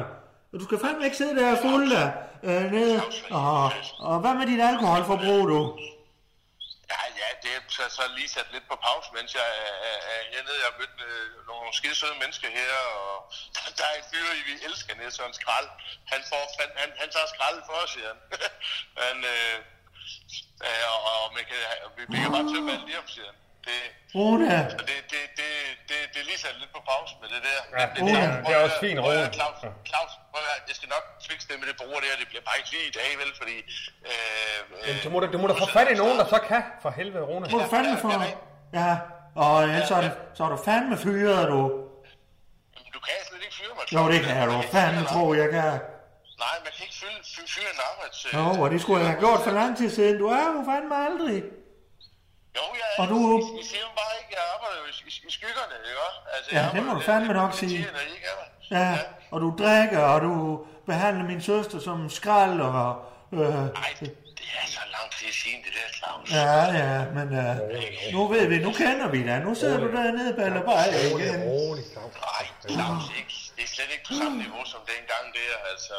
[0.53, 3.01] Og du skal fandme ikke sidde der og fulde dig øh, nede.
[3.30, 5.72] Og, og hvad med dit alkoholforbrug, du?
[7.47, 10.59] Det er så, så lige sat lidt på pause, mens jeg er, er, hernede.
[10.62, 13.14] Jeg har mødt øh, nogle skide søde mennesker her, og
[13.55, 15.68] der, der er en fyr, vi elsker nede, Søren Skrald.
[16.12, 18.18] Han, får, han, han, han tager skrald for os, siger han.
[19.07, 19.59] han øh,
[20.66, 21.59] øh, og, og man kan,
[21.97, 23.36] vi, vi kan bare tømme alt lige om, siger han.
[23.69, 23.81] Det,
[24.19, 25.51] Rune, så det, det, det,
[25.89, 27.61] det, det er lige sat lidt på pause med det der.
[27.79, 29.25] Ja, Men Rune, det er også fint, Rune.
[29.39, 29.71] Claus, Ja.
[29.91, 32.12] Claus, prøv at høre, jeg skal nok fikse det med det bruger der.
[32.23, 33.31] Det bliver bare ikke lige i dag, vel?
[33.41, 33.57] Fordi...
[34.11, 34.59] Øh,
[34.89, 36.91] øh, Du må, da- du må da få fat i nogen, der så kan, for
[36.99, 37.45] helvede, Rune.
[37.53, 38.09] må du fandme få...
[38.81, 38.91] Ja,
[39.45, 41.61] og ellers så er, det, så er du fandme fyret, du.
[42.95, 43.85] Du kan slet ikke fyre mig.
[43.97, 45.71] Jo, det kan du fandme tro, jeg kan.
[46.45, 46.97] Nej, man kan ikke
[47.55, 48.19] fyre, en arbejds...
[48.27, 50.14] øh, Jo, og det skulle jeg have gjort for lang tid siden.
[50.23, 51.39] Du er jo fandme aldrig.
[52.57, 55.12] Jo, jeg, Og du- I, I siger jo bare ikke, jeg arbejder jo i, i,
[55.28, 56.00] i skyggerne, ikke?
[56.36, 57.70] Altså, Ja, det må du fandme nok sige.
[57.72, 57.88] I ikke
[58.32, 58.78] er der.
[58.80, 58.98] Ja,
[59.30, 63.04] og du drikker, og du behandler min søster som skrald, og...
[63.32, 63.94] Øh, Nej,
[64.61, 66.26] er så lang tid siden, det der, Claus.
[66.40, 69.40] ja, ja, men øh, nu ved vi, nu kender vi dig.
[69.47, 71.38] Nu sidder du dernede og baller bare igen.
[72.28, 72.44] Nej,
[72.74, 73.34] Claus, ikke.
[73.57, 75.94] Det er slet ikke på samme niveau som dengang der, altså.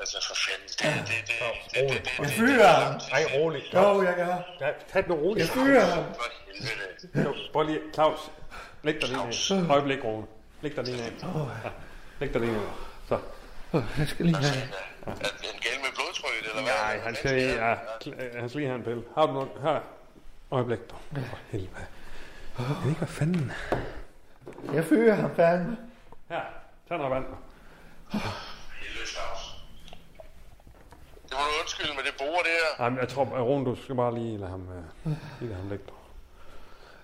[0.00, 0.68] Altså, for fanden.
[0.80, 1.36] Det, det, det,
[1.74, 2.92] det, det, det, det, Jeg fyrer ham.
[3.14, 3.66] Nej, roligt.
[3.74, 4.36] Jo, jeg gør.
[4.60, 5.46] Ja, tag den roligt.
[5.46, 6.04] Jeg fyrer ham.
[6.14, 7.28] For helvede.
[7.28, 8.18] Jo, Prøv lige, Claus.
[8.82, 9.70] Læg dig lige ned.
[9.70, 10.26] Øjeblik, Rune.
[10.62, 11.12] Læg dig lige ned.
[11.64, 11.70] Ja,
[12.20, 12.60] Læg dig lige ned.
[13.08, 13.18] Så.
[13.98, 14.68] Jeg skal lige have...
[15.06, 16.72] Er den galt med blodtrykket, eller hvad?
[16.84, 19.02] Nej, han skal, ja, kl- han skal lige have en pille.
[19.14, 19.48] Har du noget?
[19.62, 19.80] Her.
[20.50, 20.78] Øjeblik.
[21.12, 21.86] For helvede.
[22.58, 23.52] Jeg ved ikke, hvad fanden.
[24.74, 25.76] Jeg fyrer ham fandme.
[26.28, 26.40] Her.
[26.88, 27.24] Tag noget vand.
[31.28, 32.84] Det må du undskylde med det bord der.
[32.84, 34.60] Jamen, jeg tror, at Rune, du skal bare lige lade ham,
[35.04, 35.84] uh, lige lade ham ligge.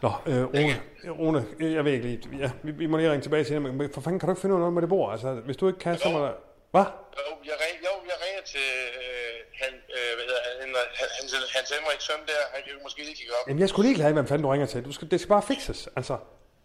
[0.02, 0.80] Nå, øh, Rune,
[1.18, 3.90] Rune, jeg ved ikke lige, ja, vi, vi må lige ringe tilbage til hende, men
[3.94, 5.12] for fanden kan du ikke finde noget med det bord?
[5.12, 6.32] Altså, hvis du ikke kan, så må der...
[6.74, 6.86] Hvad?
[7.18, 8.68] Jo, jeg, ring, jo, jeg ringer til
[9.02, 10.68] øh, han, øh, hvad hedder han,
[11.00, 12.40] han, Hans, Hans Henrik Søn der.
[12.54, 13.48] Han kan jo måske lige kigge op.
[13.48, 14.84] Jamen, jeg skulle lige glad, hvem fanden du ringer til.
[14.84, 16.16] Du skal, det skal bare fikses, altså.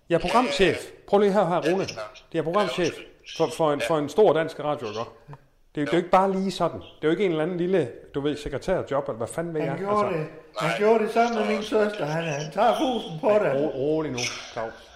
[0.10, 0.78] Jeg er programchef.
[1.08, 1.86] Prøv lige her, her, Rune.
[2.32, 2.94] Det er programchef.
[3.38, 5.00] For, for, en, for en stor dansk radio, ikke?
[5.00, 6.80] Det er, jo, det er jo ikke bare lige sådan.
[6.80, 9.62] Det er jo ikke en eller anden lille, du ved, sekretærjob, eller hvad fanden ved
[9.62, 9.72] jeg.
[9.72, 10.28] Han gjorde det.
[10.58, 12.06] Han gjorde det sammen med min søster.
[12.06, 13.54] Han, han tager fusen på det.
[13.54, 14.20] Ro, rolig nu,
[14.54, 14.89] Claus.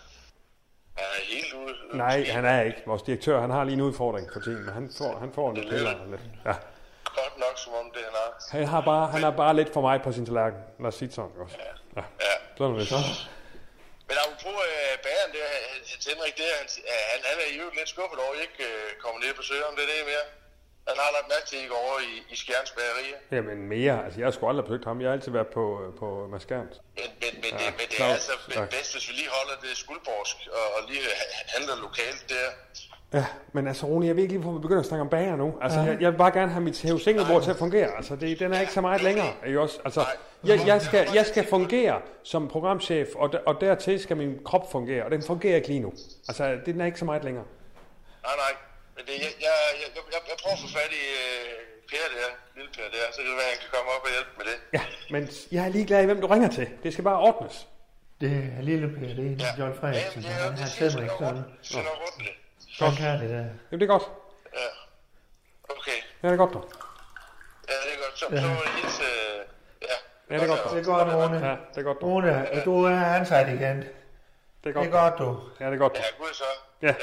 [0.98, 1.98] Han er helt ude.
[1.98, 2.82] Nej, han er ikke.
[2.86, 5.56] Vores direktør, han har lige en udfordring på tiden, men han får, han får en
[5.58, 5.94] lidt piller.
[6.12, 6.22] Lidt.
[6.46, 6.56] Ja.
[7.22, 8.30] Godt nok, som om det han har.
[8.58, 10.60] Han har bare, han er bare lidt for meget på sin tallerken.
[10.80, 11.58] Lad os sige det sådan også.
[11.98, 12.04] Ja.
[12.28, 12.34] Ja.
[12.58, 13.00] Sådan er det så.
[14.08, 15.50] Men apropos uh, bageren der,
[16.10, 16.68] Henrik, der, han,
[17.12, 19.74] han, han er jo lidt skuffet over, at I ikke uh, kommer ned på søen,
[19.78, 20.26] det er det mere.
[20.88, 23.18] Han har lagt mærke til, I går over i, i Skjerns bagerier.
[23.36, 25.02] Jamen mere, altså jeg har sgu aldrig besøgt ham.
[25.02, 26.76] Jeg har altid været på, øh, på Maskærns.
[26.96, 28.70] Men, men, men, Ja, det, men det er altså tak.
[28.70, 32.48] bedst, hvis vi lige holder det skuldborsk og, og lige ha- handler lokalt der.
[33.20, 35.36] Ja, men altså Rune, jeg ved ikke lige, hvorfor vi begynder at snakke om bager
[35.36, 35.58] nu.
[35.62, 37.96] Altså, jeg, jeg vil bare gerne have mit hævesingelbord til at fungere.
[37.98, 39.80] Altså, det, den er ikke så meget længere, ikke også?
[39.86, 40.06] Altså,
[40.44, 44.72] jeg, jeg, skal, jeg skal fungere som programchef, og, der, og dertil skal min krop
[44.72, 45.94] fungere, og den fungerer ikke lige nu.
[46.28, 47.46] Altså, den er ikke så meget længere.
[48.24, 48.58] Nej, nej.
[48.96, 51.60] Men det, jeg, jeg, jeg, jeg, jeg prøver at få fat i uh,
[51.92, 54.12] Per der, lille Per der, så kan det være, at han kan komme op og
[54.16, 54.58] hjælpe med det.
[54.78, 54.84] Ja,
[55.14, 55.22] men
[55.56, 56.68] jeg er ligeglad i, hvem du ringer til.
[56.84, 57.68] Det skal bare ordnes.
[58.22, 59.52] Det er lille Per, det er Ja.
[59.60, 60.22] John Frederiksen.
[60.22, 61.44] Ja, Han det har siger simpelthen ikke sådan.
[62.20, 62.34] Det.
[62.80, 63.46] Han kan det der.
[63.68, 64.06] Jamen, det er godt.
[64.60, 64.68] Ja.
[65.76, 65.98] Okay.
[66.24, 66.66] Ja, det er godt, dog.
[67.70, 68.16] Ja, det er godt.
[68.20, 69.04] Så, så må jeg hilse...
[69.04, 69.40] øh,
[69.90, 69.96] Ja.
[70.30, 70.72] Ja, det er godt.
[70.74, 71.48] Det er godt, Rune.
[71.48, 72.10] Ja, det er godt, dog.
[72.10, 73.78] Rune, du er ansat igen.
[73.78, 73.86] Det
[74.64, 75.40] er Det godt, er godt, du.
[75.60, 76.02] Ja, det er godt, dog.
[76.04, 76.44] Ja, gud så.
[76.82, 76.94] Ja,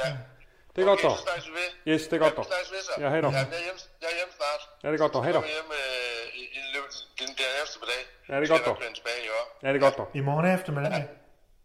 [0.75, 1.11] det er godt, dog.
[1.13, 1.69] Okay, så snakkes vi ved.
[1.93, 2.45] Yes, det er godt, Ja, dog.
[2.45, 2.93] vi snakkes ved så.
[3.03, 3.33] Ja, hej dog.
[3.33, 4.63] Ja, jeg er hjemme, jeg er hjemme snart.
[4.83, 5.23] Ja, det er godt, dog.
[5.25, 5.45] Hej, Jeg dog.
[5.49, 7.51] er hjemme øh, i, i løbet den der
[7.93, 8.05] dage.
[8.31, 8.77] Ja, det er godt, dog.
[8.87, 9.45] jeg tilbage i år.
[9.63, 10.09] Ja, det er godt, dog.
[10.19, 10.93] I morgen eftermiddag.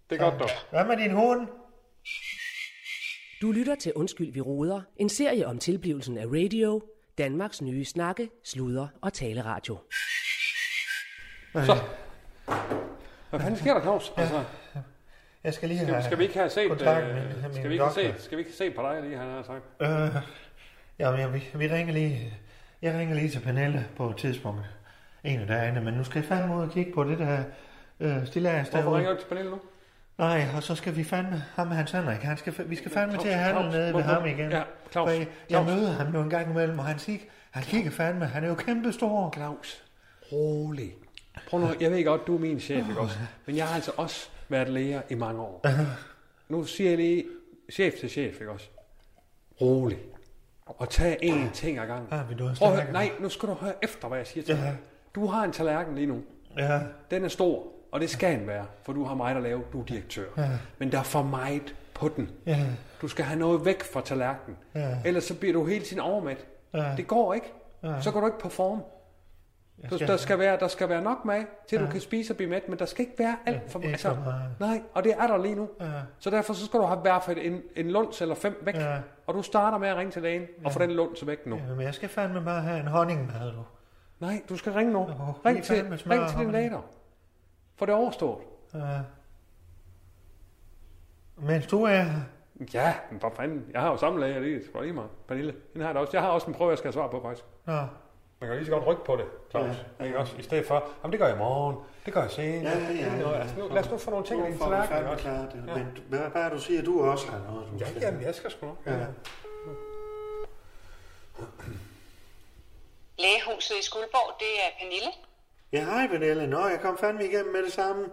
[0.10, 0.50] Det er godt, dog.
[0.74, 1.42] Hvad med din hund?
[3.42, 4.82] Du lytter til Undskyld, vi råder.
[4.98, 6.82] En serie om tilblivelsen af radio.
[7.18, 9.78] Danmarks nye snakke, sludre og taleradio.
[11.54, 11.78] Så.
[13.30, 14.12] Hvad fanden sker der, Claus?
[14.18, 14.44] Altså,
[15.46, 17.70] Jeg skal lige skal, have skal vi ikke have set, kontakt øh, med, med skal
[17.70, 19.64] vi ikke have set, skal vi ikke have set på dig lige, han har sagt?
[19.80, 20.22] Øh,
[21.00, 22.34] ja, vi, vi ringer lige,
[22.82, 24.62] jeg ringer lige til Pernille på et tidspunkt.
[25.24, 27.44] En af dagene, men nu skal jeg fandme ud og kigge på det der
[28.00, 28.98] øh, stillads Hvorfor derude.
[28.98, 29.60] ringer du til Pernille nu?
[30.18, 33.18] Nej, og så skal vi fandme, ham og Hans Henrik, han skal, vi skal fandme
[33.18, 34.52] til at handle Claus, nede ved ham igen.
[34.52, 35.66] Ja, Claus, jeg, jeg Claus.
[35.66, 37.22] møder ham jo en gang imellem, og han, kig,
[37.52, 39.34] han kigger fandme, han er jo kæmpe stor.
[39.36, 39.84] Claus,
[40.32, 40.94] rolig.
[41.50, 43.18] Prøv nu, jeg ved godt, du er min chef, ikke også?
[43.46, 45.66] Men jeg har altså også været lærer i mange år.
[46.50, 47.26] Nu siger jeg lige
[47.72, 48.70] chef til chef, ikke også?
[49.62, 49.98] Rolig.
[50.66, 52.08] Og tag én ting ad gangen.
[52.12, 54.44] Ah, vil du have Prøv at nej, nu skal du høre efter, hvad jeg siger
[54.44, 54.62] til Ja.
[54.62, 54.78] dig.
[55.16, 56.22] Du har en tallerken lige nu.
[56.58, 56.80] Ja,
[57.12, 59.82] Den er stor, og det skal den være, for du har meget at lave, du
[59.82, 60.26] er direktør.
[60.38, 60.50] Ja.
[60.78, 62.30] Men der er for meget på den.
[62.46, 62.66] ja,
[63.02, 64.58] Du skal have noget væk fra tallerkenen.
[64.76, 64.98] Ja.
[65.06, 66.46] Ellers så bliver du hele tiden overmæt.
[66.74, 66.94] Ja.
[66.98, 67.54] Det går ikke.
[67.84, 68.02] Ja.
[68.02, 68.82] Så kan du ikke performe.
[69.90, 72.38] Du, skal- der, skal være, der skal være nok mad, til du kan spise og
[72.38, 74.52] blive mæt, men der skal ikke være alt for ikke altså, for meget.
[74.60, 75.70] Nej, og det er der lige nu.
[75.82, 75.86] Ja.
[76.20, 78.76] Så derfor så skal du have i hvert fald en, en lunds eller fem væk.
[78.76, 78.98] Ja.
[79.28, 81.56] Og du starter med at ringe til lægen og få den lunds væk nu.
[81.56, 83.64] ja, men jeg skal fandme bare have en honningmad, du.
[84.20, 85.00] Nej, du skal ringe nu.
[85.00, 86.70] Åh, ring, lige til, ring til din og læge.
[86.70, 86.84] dog.
[87.76, 88.38] For det er overstået.
[88.74, 88.80] Ja.
[91.38, 92.22] Mens du er her.
[92.74, 93.66] Ja, men for fanden.
[93.74, 95.10] Jeg har jo samme læge, det er sgu da lige meget.
[95.28, 96.12] Pernille, den har jeg da også.
[96.14, 97.46] Jeg har også en prøve, jeg skal svare på faktisk.
[97.66, 97.74] Nå.
[98.48, 99.76] Man kan lige så godt rykke på det, Claus.
[100.00, 100.06] Ja.
[100.06, 100.34] Ikke også?
[100.40, 101.76] I stedet for, jamen det gør jeg i morgen,
[102.06, 102.78] det gør jeg senere.
[102.78, 103.22] Ja, ja, ja.
[103.22, 105.06] Nå, altså, nu, lad os nu få nogle ting i din tallerken.
[105.08, 105.24] også?
[105.24, 105.64] klart det.
[105.66, 108.36] Men hvad, hvad er du siger, du også har noget, du Ja, skal- jamen, jeg
[108.36, 108.78] skal sgu nok.
[108.86, 108.92] Ja.
[113.20, 115.12] Lægehuset i Skuldborg, det er Pernille.
[115.72, 116.48] Ja, hej Pernille.
[116.48, 118.06] Nå, jeg kom fandme igennem med det samme.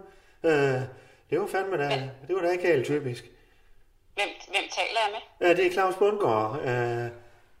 [0.43, 0.81] Øh,
[1.29, 1.89] det var fandme da,
[2.27, 3.23] det var da ikke helt typisk.
[4.13, 5.09] Hvem, hvem taler jeg
[5.39, 5.47] med?
[5.47, 6.59] Ja, det er Claus Bundgaard.
[6.59, 7.07] Øh,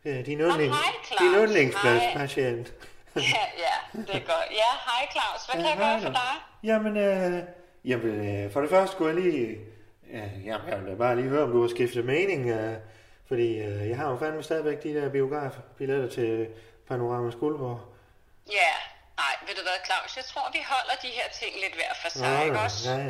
[0.05, 1.19] øh, din yndling, hej, Claus.
[1.19, 1.43] din Hej.
[1.43, 2.73] yndlingspatient.
[3.15, 3.21] Ja,
[3.65, 4.47] ja, det er godt.
[4.51, 5.45] Ja, hej Claus.
[5.45, 6.33] Hvad kan jeg gøre for dig?
[6.63, 7.43] Jamen, øh,
[7.85, 9.57] jamen øh, for det første skulle jeg lige...
[10.13, 12.49] Øh, jamen, jeg vil bare lige høre, om du har skiftet mening.
[12.49, 12.73] Øh,
[13.27, 16.47] fordi øh, jeg har jo fandme stadigvæk de der biografbilletter til
[16.87, 17.79] Panorama Skuldborg.
[18.51, 18.71] Ja,
[19.17, 20.17] nej, ved du hvad Claus?
[20.17, 22.89] Jeg tror, vi holder de her ting lidt hver for sig, Nå, ikke ja, også?
[22.91, 23.05] ja, ja.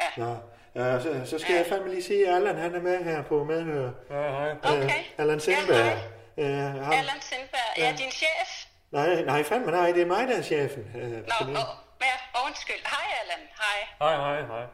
[0.00, 0.24] ja.
[0.26, 0.36] ja.
[0.74, 3.22] Nå, øh, så, så skal jeg fandme lige sige, at Allan han er med her
[3.22, 3.90] på medhør.
[4.10, 4.50] Ja, hej.
[4.62, 5.02] Okay.
[5.18, 5.76] Allan Sindberg.
[5.76, 5.98] Ja,
[6.38, 8.48] øh, ham, Allan Sindberg, ja, din chef.
[8.90, 10.84] nej, nej, fandme nej, det er mig, der er chefen.
[10.96, 11.56] Øh, Nå, oh,
[12.02, 12.82] ja, undskyld.
[12.86, 13.78] Hej Allan, hej.
[13.98, 14.64] Hej, hej, hej.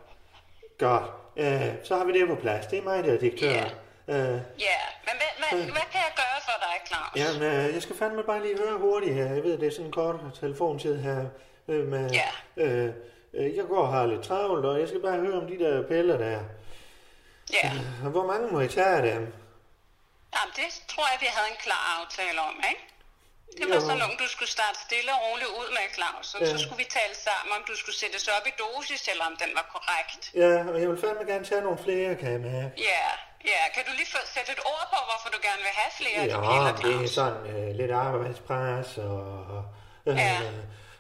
[0.79, 1.03] Godt.
[1.37, 2.67] Øh, så har vi det på plads.
[2.67, 3.51] Det er mig, der er direktør.
[3.51, 3.65] Ja.
[4.09, 7.17] Øh, Ja, men hvad, hvad, hvad kan jeg gøre for dig, Claus?
[7.17, 9.25] Jamen, øh, jeg skal fandme bare lige høre hurtigt her.
[9.35, 11.25] Jeg ved, det er sådan en kort telefontid her.
[11.69, 12.29] Øh, med, Ja.
[12.65, 12.91] øh,
[13.35, 15.89] øh, jeg går og har lidt travlt, og jeg skal bare høre om de der
[15.89, 16.41] piller der.
[17.53, 17.71] Ja,
[18.05, 19.33] Og Hvor mange må I tage af dem?
[20.35, 22.83] Jamen, det tror jeg, vi havde en klar aftale om, ikke?
[23.59, 23.87] Det var Jo.
[23.89, 26.27] sådan nogen, du skulle starte stille og roligt ud med, Claus.
[26.35, 26.47] Og Ja.
[26.53, 29.51] så skulle vi tale sammen, om du skulle sættes op i dosis, eller om den
[29.59, 30.23] var korrekt.
[30.43, 32.71] Ja, og jeg vil fandme gerne tage nogle flere, kan jeg mærke.
[32.93, 33.07] Ja,
[33.53, 36.35] Ja, kan du lige sætte et ord på, hvorfor du gerne vil have flere de
[36.35, 39.65] Ja, piller, det er sådan øh, lidt arbejdspres, og
[40.07, 40.41] øh, Ja.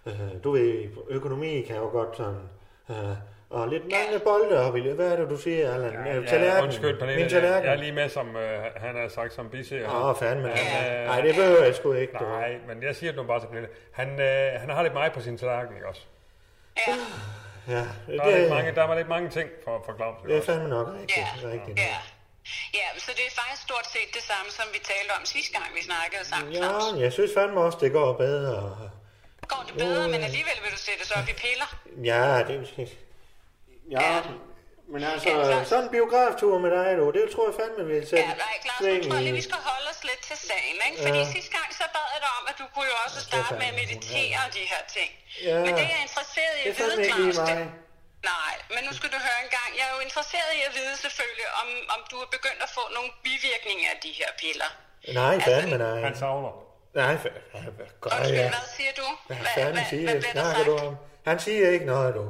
[0.07, 2.49] øh, du ved, økonomi kan jo godt sådan...
[2.91, 3.17] Øh,
[3.55, 4.95] og lidt mange bolde op i det.
[4.95, 5.93] Hvad er det, du siger, Allan?
[6.07, 6.65] Ja, Ja, tallerken.
[6.65, 7.21] undskyld, Pernille.
[7.21, 7.65] Min tallerken.
[7.65, 9.89] jeg er lige med, som øh, han har sagt, som biser.
[9.89, 10.49] Åh, oh, fandme.
[10.49, 11.05] Ja.
[11.07, 12.13] Nej, det behøver jeg sgu ikke.
[12.19, 12.25] du.
[12.25, 13.69] Nej, men jeg siger det nu bare til Pernille.
[13.93, 16.03] Han, øh, han har lidt meget på sin tallerken, ikke også?
[16.89, 16.95] Ja,
[17.69, 17.81] Ja, Der
[18.23, 20.17] er, lidt det, mange, der var lidt mange ting for, for Claus.
[20.27, 20.53] det er også?
[20.53, 21.19] fandme nok rigtigt.
[21.19, 21.79] ja, rigtigt.
[21.79, 21.97] ja.
[22.79, 25.67] Ja, så det er faktisk stort set det samme, som vi talte om sidste gang,
[25.79, 26.83] vi snakkede sammen, Claus.
[26.97, 28.91] Ja, jeg synes fandme også, det går bedre.
[29.53, 31.69] Går det bedre, men alligevel vil du sætte sig op i piller?
[32.11, 32.57] Ja, det
[33.91, 34.21] Ja, Ja.
[34.93, 38.01] men altså, Ja, så- sådan en biograftur med dig, du, det tror jeg fandme vil
[38.11, 40.77] sætte Ja, nej, Claus, nu tror jeg lige, vi skal holde os lidt til sagen,
[40.89, 40.99] ikke?
[41.07, 41.33] Fordi Ja.
[41.37, 43.77] sidste gang, så bad jeg dig om, at du kunne jo også starte med at
[43.83, 45.11] meditere og de her ting.
[45.49, 45.57] Ja.
[45.65, 47.37] Men det er jeg interesseret i at vide, Claus.
[47.43, 47.57] mig.
[47.61, 47.73] det-
[48.35, 49.69] Nej, men nu skal du høre en gang.
[49.79, 52.83] Jeg er jo interesseret i at vide selvfølgelig, om, om du er begyndt at få
[52.97, 54.71] nogle bivirkninger af de her piller.
[55.21, 55.97] Nej, Altså, fandme nej.
[56.07, 56.53] Han savler.
[57.01, 58.49] Nej, fa- hvad, hvad gør Undskyld, jeg?
[58.57, 59.07] hvad siger du?
[59.29, 60.21] Hvad fanden siger hvad det?
[60.23, 60.89] bliver der Snakker du sagt?
[60.89, 60.97] om?
[61.31, 62.25] Han siger ikke noget, du.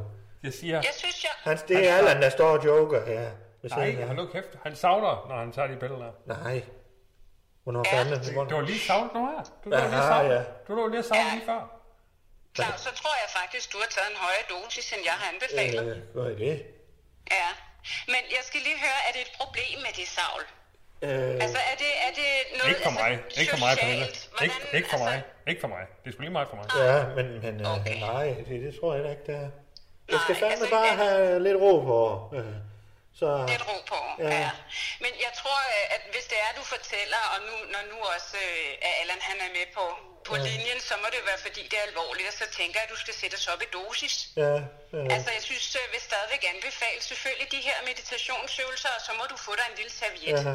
[0.44, 1.30] Jeg siger, Jeg synes, jeg...
[1.48, 3.30] Han, det er Allan, der står og joker her.
[3.62, 4.50] ved nej, han nu kæft.
[4.62, 6.12] Han savler, når han tager de piller der.
[6.26, 6.56] Nej.
[7.64, 7.92] Hvornår Ja.
[7.98, 8.18] fanden?
[8.26, 8.56] Du Hvornår?
[8.60, 9.42] har lige savlet nu her.
[9.64, 10.34] Du lå Ja, lige savlet.
[10.36, 10.42] ja.
[10.68, 11.34] Du lå lige savlet Ja.
[11.36, 11.62] lige før.
[12.56, 15.86] Claus, så tror jeg faktisk, du har taget en højere dosis, end jeg har anbefalet.
[15.96, 16.56] Øh, hvad er det?
[17.36, 17.48] Ja.
[18.12, 20.42] Men jeg skal lige høre, er det et problem med det savl?
[21.06, 22.28] Øh, Altså, er det, er det
[22.58, 23.10] noget Ikke for mig.
[23.26, 24.06] altså, Ikke for mig, Pernille.
[24.46, 25.14] Ikke, ikke for mig.
[25.14, 25.82] altså, Ikke for mig.
[26.00, 26.66] Det er sgu lige meget for mig.
[26.84, 27.96] ja, men, men øh, Okay.
[28.10, 29.48] nej, det, det tror jeg da ikke, det er.
[30.12, 32.00] Jeg skal fandme altså, bare jeg- have lidt ro på.
[32.36, 32.54] Øh,
[33.20, 34.28] så, Lidt ro på, Ja.
[34.28, 34.40] ja.
[34.46, 34.50] ja.
[35.04, 38.36] Men jeg tror, øh, at hvis det er, du fortæller, og nu, når nu også
[38.46, 39.84] øh, Allan han er med på,
[40.28, 42.92] på linjen, så må det være, fordi det er alvorligt, og så tænker jeg, at
[42.94, 44.14] du skal sætte os op i dosis.
[44.42, 44.54] ja,
[44.94, 49.24] øh, Altså, jeg synes, jeg vil stadigvæk anbefale selvfølgelig de her meditationsøvelser, og så må
[49.32, 50.40] du få dig en lille serviet.
[50.50, 50.54] ja,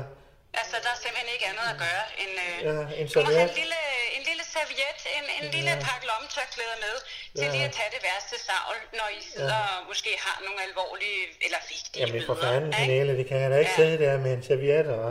[0.62, 2.34] Altså, der er simpelthen ikke andet at gøre end...
[2.46, 3.50] Øh, Ja, en du må have serviet.
[3.50, 3.80] en lille,
[4.18, 6.96] en lille serviet, en, en lille pakke lommetørklæder med,
[7.40, 7.54] til Ja.
[7.56, 11.60] lige at tage det værste savl, når I sidder og måske har nogle alvorlige eller
[11.74, 12.70] vigtige Jamen for fanden?
[12.80, 13.80] Pernille, det kan jeg da ikke Ja.
[13.82, 15.10] sidde der med en serviet og...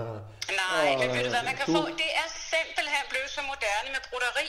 [0.62, 1.82] Nej, Og, men ved du hvad man kan du- få?
[2.02, 4.48] Det er simpelthen blevet så moderne med broderi.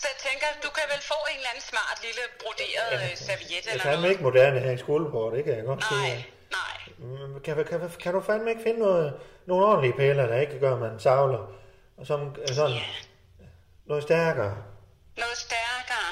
[0.00, 3.60] Så jeg tænker, du kan vel få en eller anden smart lille broderet øh, serviet
[3.64, 4.10] Det er eller noget.
[4.12, 6.18] ikke moderne her i Skuldborg, det kan jeg godt Nej, sige.
[6.58, 6.76] Nej.
[6.98, 10.72] Mm, Kan, kan, kan, du fandme ikke finde noget, nogle ordentlige piller, der ikke gør,
[10.74, 11.42] at man savler?
[11.98, 12.76] Og som, øh, sådan,
[13.40, 13.46] Ja.
[13.90, 14.54] noget stærkere.
[15.22, 16.10] Noget stærkere.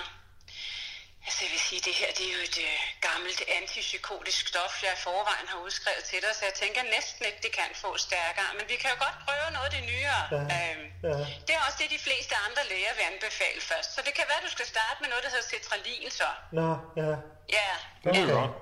[1.26, 2.78] Altså, jeg vil sige, det her det er jo et øh,
[3.08, 7.40] gammelt antipsykotisk stof, jeg i forvejen har udskrevet til dig, så jeg tænker næsten ikke,
[7.46, 8.48] det kan få stærkere.
[8.58, 10.22] Men vi kan jo godt prøve noget af det nyere.
[10.36, 11.16] Ja, Øhm, ja.
[11.46, 13.88] Det er også det, de fleste andre læger vil anbefale først.
[13.94, 16.28] Så det kan være, du skal starte med noget, der hedder citralin så.
[16.58, 16.68] Nå,
[17.02, 17.10] ja.
[17.58, 17.70] Ja,
[18.04, 18.34] Det er ja.
[18.40, 18.52] godt.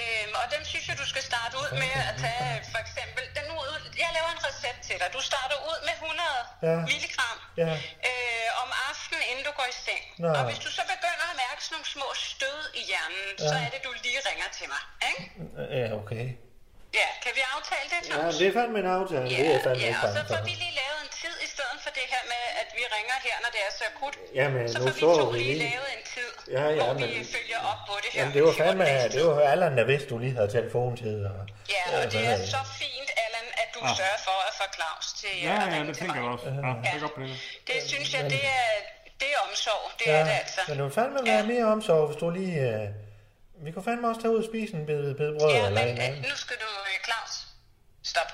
[0.00, 3.46] Øhm, og den synes jeg, du skal starte ud med at tage, for eksempel, den
[3.62, 3.72] ud,
[4.02, 5.08] jeg laver en recept til dig.
[5.16, 6.76] Du starter ud med 100 Ja.
[6.92, 7.70] milligram Ja.
[8.08, 10.04] øh, om aftenen, inden du går i seng.
[10.24, 10.28] Nå.
[10.38, 13.48] Og hvis du så begynder at mærke sådan nogle små stød i hjernen, ja.
[13.50, 14.82] så er det, du lige ringer til mig.
[15.10, 15.22] Ikke?
[15.78, 16.24] Ja, okay.
[17.00, 18.34] Ja, kan vi aftale det, Ja, Claus?
[18.40, 19.26] det er fandme en aftale.
[19.34, 20.44] Ja, det er fandme ja, ikke og så får for.
[20.48, 23.36] vi lige lavet en tid i stedet for det her med, at vi ringer her,
[23.44, 24.14] når det er så akut.
[24.40, 25.64] Jamen, så nu får vi så to vi lige lige.
[25.70, 28.18] lavet en tid, Ja, ja, hvor vi men- følger op på det her.
[28.20, 31.16] Jamen, det var i 14 fandme, det var Allan, der vidste, du lige havde telefontid.
[31.30, 31.36] Og,
[31.74, 32.48] Ja, og det er det?
[32.56, 35.86] så fint, Allan, at du sørger for at få Claus til Ja, at ja, ringe
[35.88, 36.32] det til tænker jeg mig.
[36.36, 36.46] også.
[36.66, 37.36] Ja, det er godt, Pernille.
[37.70, 38.66] Det synes jeg, det er,
[39.20, 39.84] det er omsorg.
[39.98, 40.60] Det Ja, er det altså.
[40.68, 42.54] men det ville fandme være mere omsorg, hvis du lige...
[42.70, 42.86] Øh,
[43.66, 45.94] vi kunne fandme også tage ud og spise en bid, bid brød Ja, eller en
[45.94, 46.24] men anden.
[46.24, 47.32] øh, nu skal du, øh, Claus,
[48.12, 48.30] stop.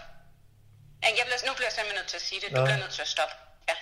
[1.02, 2.48] Ja, Jeg bliver, nu bliver jeg simpelthen nødt til at sige det.
[2.52, 2.64] Du Nå.
[2.68, 3.34] bliver nødt til at stoppe.
[3.70, 3.76] Ja.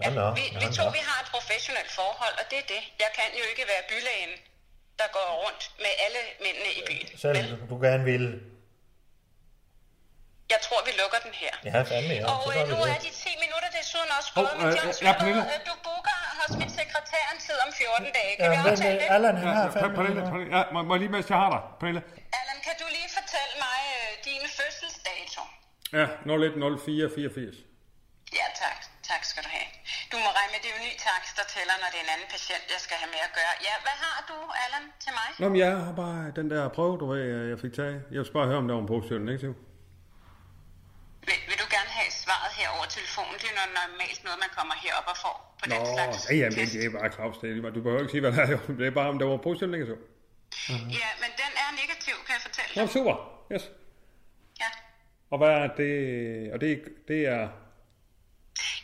[0.00, 2.82] Nå, nå, vi, vi to, vi har et professionelt forhold, og det er det.
[3.04, 4.32] Jeg kan jo ikke være bylægen,
[5.00, 7.06] der går rundt med alle mændene i byen.
[7.24, 7.38] Selv
[7.70, 8.30] du gerne ville.
[10.54, 11.52] Jeg tror, vi lukker den her.
[11.68, 12.24] Ja, fandme, ja.
[12.34, 12.90] Og øh, nu det.
[12.94, 15.42] er de 10 minutter desuden også gået, men øh, John ja, Pernille.
[15.54, 18.32] øh, du booker hos min sekretær en tid om 14 dage.
[18.38, 19.14] Kan Ja, vi aftale øh, det?
[19.16, 19.94] Allan, han har fandme...
[19.98, 22.02] Pernille, Pernille, ja, må, må jeg lige mens jeg har dig, Pernille.
[22.40, 25.42] Allan, kan du lige fortælle mig øh, din fødselsdato?
[25.98, 27.56] Ja, 010484.
[28.40, 28.78] Ja, tak.
[29.12, 29.68] Tak skal du have.
[30.12, 32.12] Du må regne med, det er jo ny takst, der tæller, når det er en
[32.14, 33.52] anden patient, jeg skal have med at gøre.
[33.68, 35.28] Ja, hvad har du, Allan, til mig?
[35.40, 37.20] Nå, men jeg har bare den der prøve, du ved,
[37.52, 37.96] jeg fik taget.
[38.14, 39.52] Jeg vil bare høre, om der var en positiv eller negativ.
[41.28, 43.34] Vil, vil du gerne have svaret her over telefonen?
[43.42, 46.58] Det er normalt noget, man kommer herop og får på Nå, den slags ja, jamen,
[46.58, 46.72] test.
[46.74, 47.36] det er bare Claus.
[47.42, 48.58] Det er, du behøver ikke sige, hvad det er.
[48.80, 49.98] Det er bare, om der var positiv eller negativ.
[51.00, 52.90] Ja, men den er negativ, kan jeg fortælle Nå, dig.
[52.96, 53.14] super.
[53.54, 53.64] Yes.
[54.62, 54.70] Ja.
[55.32, 55.92] Og hvad er det?
[56.54, 56.70] Og det,
[57.10, 57.42] det er...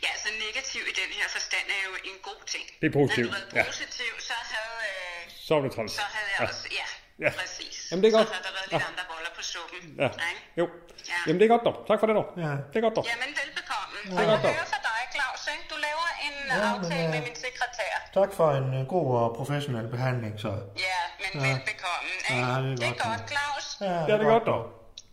[0.05, 2.65] Ja, altså negativ i den her forstand er jo en god ting.
[2.81, 3.55] Det er positivt, Havde du ja.
[3.55, 5.93] været positiv, så havde, øh, Så er det træls.
[5.93, 6.47] så havde jeg Ja.
[6.49, 6.69] også...
[6.81, 6.87] Ja,
[7.25, 7.31] Ja.
[7.41, 7.77] præcis.
[7.91, 8.29] Jamen, det er godt.
[8.29, 8.89] Så havde der været lidt Ja.
[8.93, 9.83] andre boller på suppen.
[10.03, 10.09] Ja.
[10.31, 10.43] Ikke?
[10.61, 10.65] Jo.
[10.67, 10.73] Ja.
[11.13, 11.19] Ja.
[11.27, 11.77] Jamen, det er godt dog.
[11.91, 12.29] Tak for det dog.
[12.45, 12.53] Ja.
[12.71, 13.05] Det er godt dog.
[13.13, 13.97] Jamen, velbekomme.
[14.05, 14.53] er Og godt, jeg dog.
[14.59, 15.65] hører fra dig, Claus, ikke?
[15.73, 17.93] Du laver en Ja, ja, men, aftale øh, med min sekretær.
[18.19, 20.51] Tak for en uh, god og professionel behandling, så.
[20.89, 21.41] Ja, men ja.
[21.51, 22.11] velbekomme.
[22.31, 22.43] Ikke?
[22.51, 23.65] Ja, det er det er godt, godt, Claus.
[23.87, 24.63] Ja, Ja, det er godt dog.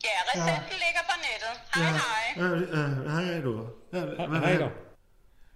[0.08, 1.54] Ja, recepten ligger på nettet.
[1.76, 2.26] Hej, hej.
[2.42, 2.48] Ja,
[2.78, 3.54] ja, hej du.
[3.96, 4.02] Ja,
[4.46, 4.72] Hej dog.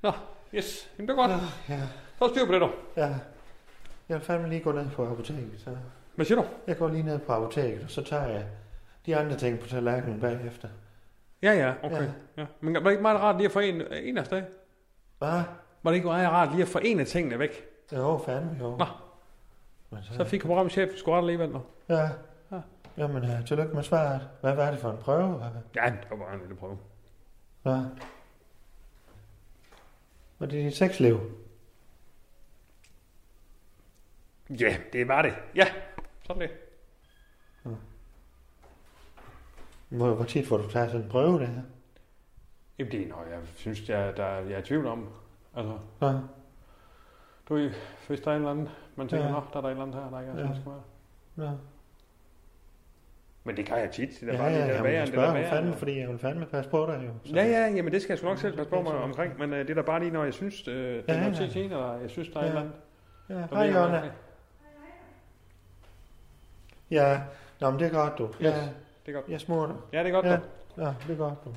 [0.05, 0.11] Nå,
[0.57, 0.67] yes.
[0.95, 1.31] Jamen, det er godt.
[1.69, 1.79] Ja,
[2.19, 2.73] Så er styr på det dog.
[3.01, 3.09] ja.
[4.09, 5.69] Jeg vil fandme lige gå ned på apoteket, så.
[6.15, 6.47] Hvad siger du?
[6.67, 8.45] Jeg går lige ned på apoteket, og så tager jeg
[9.05, 10.69] de andre ting på tallerkenen bagefter.
[11.41, 12.03] Ja, ja, okay.
[12.03, 12.11] Ja.
[12.37, 12.45] Ja.
[12.61, 14.43] Men var det ikke meget rart lige at få en, en af dag?
[15.17, 15.41] Hvad?
[15.83, 17.65] Var det ikke meget rart lige at få en af tingene væk?
[17.93, 18.75] Jo, fandme jo.
[18.77, 18.85] Nå.
[19.89, 21.49] Men så, Så fik programchef sgu alligevel.
[21.49, 21.61] Nå.
[21.89, 22.09] Ja.
[22.51, 22.61] Ja.
[22.97, 24.29] Jamen, uh, tillykke med svaret.
[24.41, 25.43] Hvad var det for en prøve?
[25.75, 26.77] Ja, det var en lille prøve.
[27.63, 27.79] Hvad?
[30.39, 31.19] Var det dit sexliv?
[34.49, 35.33] Ja, det var det.
[35.55, 35.65] Ja,
[36.27, 36.49] sådan det.
[39.89, 41.61] Hvor, hvor tit får du taget sådan en prøve, det her?
[42.79, 45.09] Jamen, det er noget, jeg synes, jeg, der, jeg er i tvivl om.
[45.55, 46.13] Altså, Ja.
[47.49, 47.71] du ved,
[48.07, 49.33] hvis der er en eller anden, man tænker, Ja.
[49.33, 49.39] ja.
[49.53, 50.47] der er der et eller andet her, der ikke er, Ja.
[50.47, 50.53] ja.
[50.59, 51.47] skal være.
[51.49, 51.51] Ja,
[53.43, 54.09] Men det kan jeg tit.
[54.21, 55.99] Det er ja, bare ja, det er jeg værre, må end det er fandme, fordi
[55.99, 57.11] jeg vil fandme passe på dig jo.
[57.29, 57.35] Så.
[57.35, 59.57] Ja, ja, jamen det skal jeg sgu nok selv passe på mig omkring, men uh,
[59.57, 61.59] det er da bare lige, når jeg synes, uh, det Ja, er noget ja.
[61.61, 62.49] en, eller jeg synes, der er Ja.
[62.51, 62.75] et eller andet.
[63.29, 63.33] ja.
[63.35, 64.11] der Hej, jeg Jonna.
[66.91, 67.21] Ja,
[67.61, 68.29] Nå, men det er godt, du.
[68.41, 68.47] Ja,
[69.05, 69.25] Det er godt.
[69.29, 69.75] jeg smutter.
[69.93, 70.31] Ja, det er godt, Ja.
[70.31, 70.37] ja.
[70.85, 71.55] Ja, det er godt, du.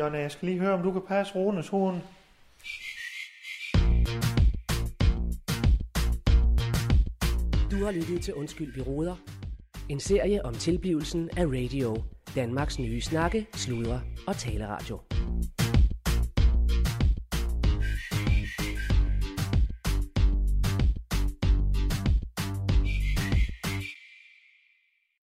[0.00, 2.00] Jonna, jeg skal lige høre, om du kan passe Rones hund.
[7.70, 9.16] Du har lyttet til Undskyld, vi råder.
[9.88, 11.96] En serie om tilblivelsen af radio.
[12.34, 14.98] Danmarks nye snakke, sludre og taleradio.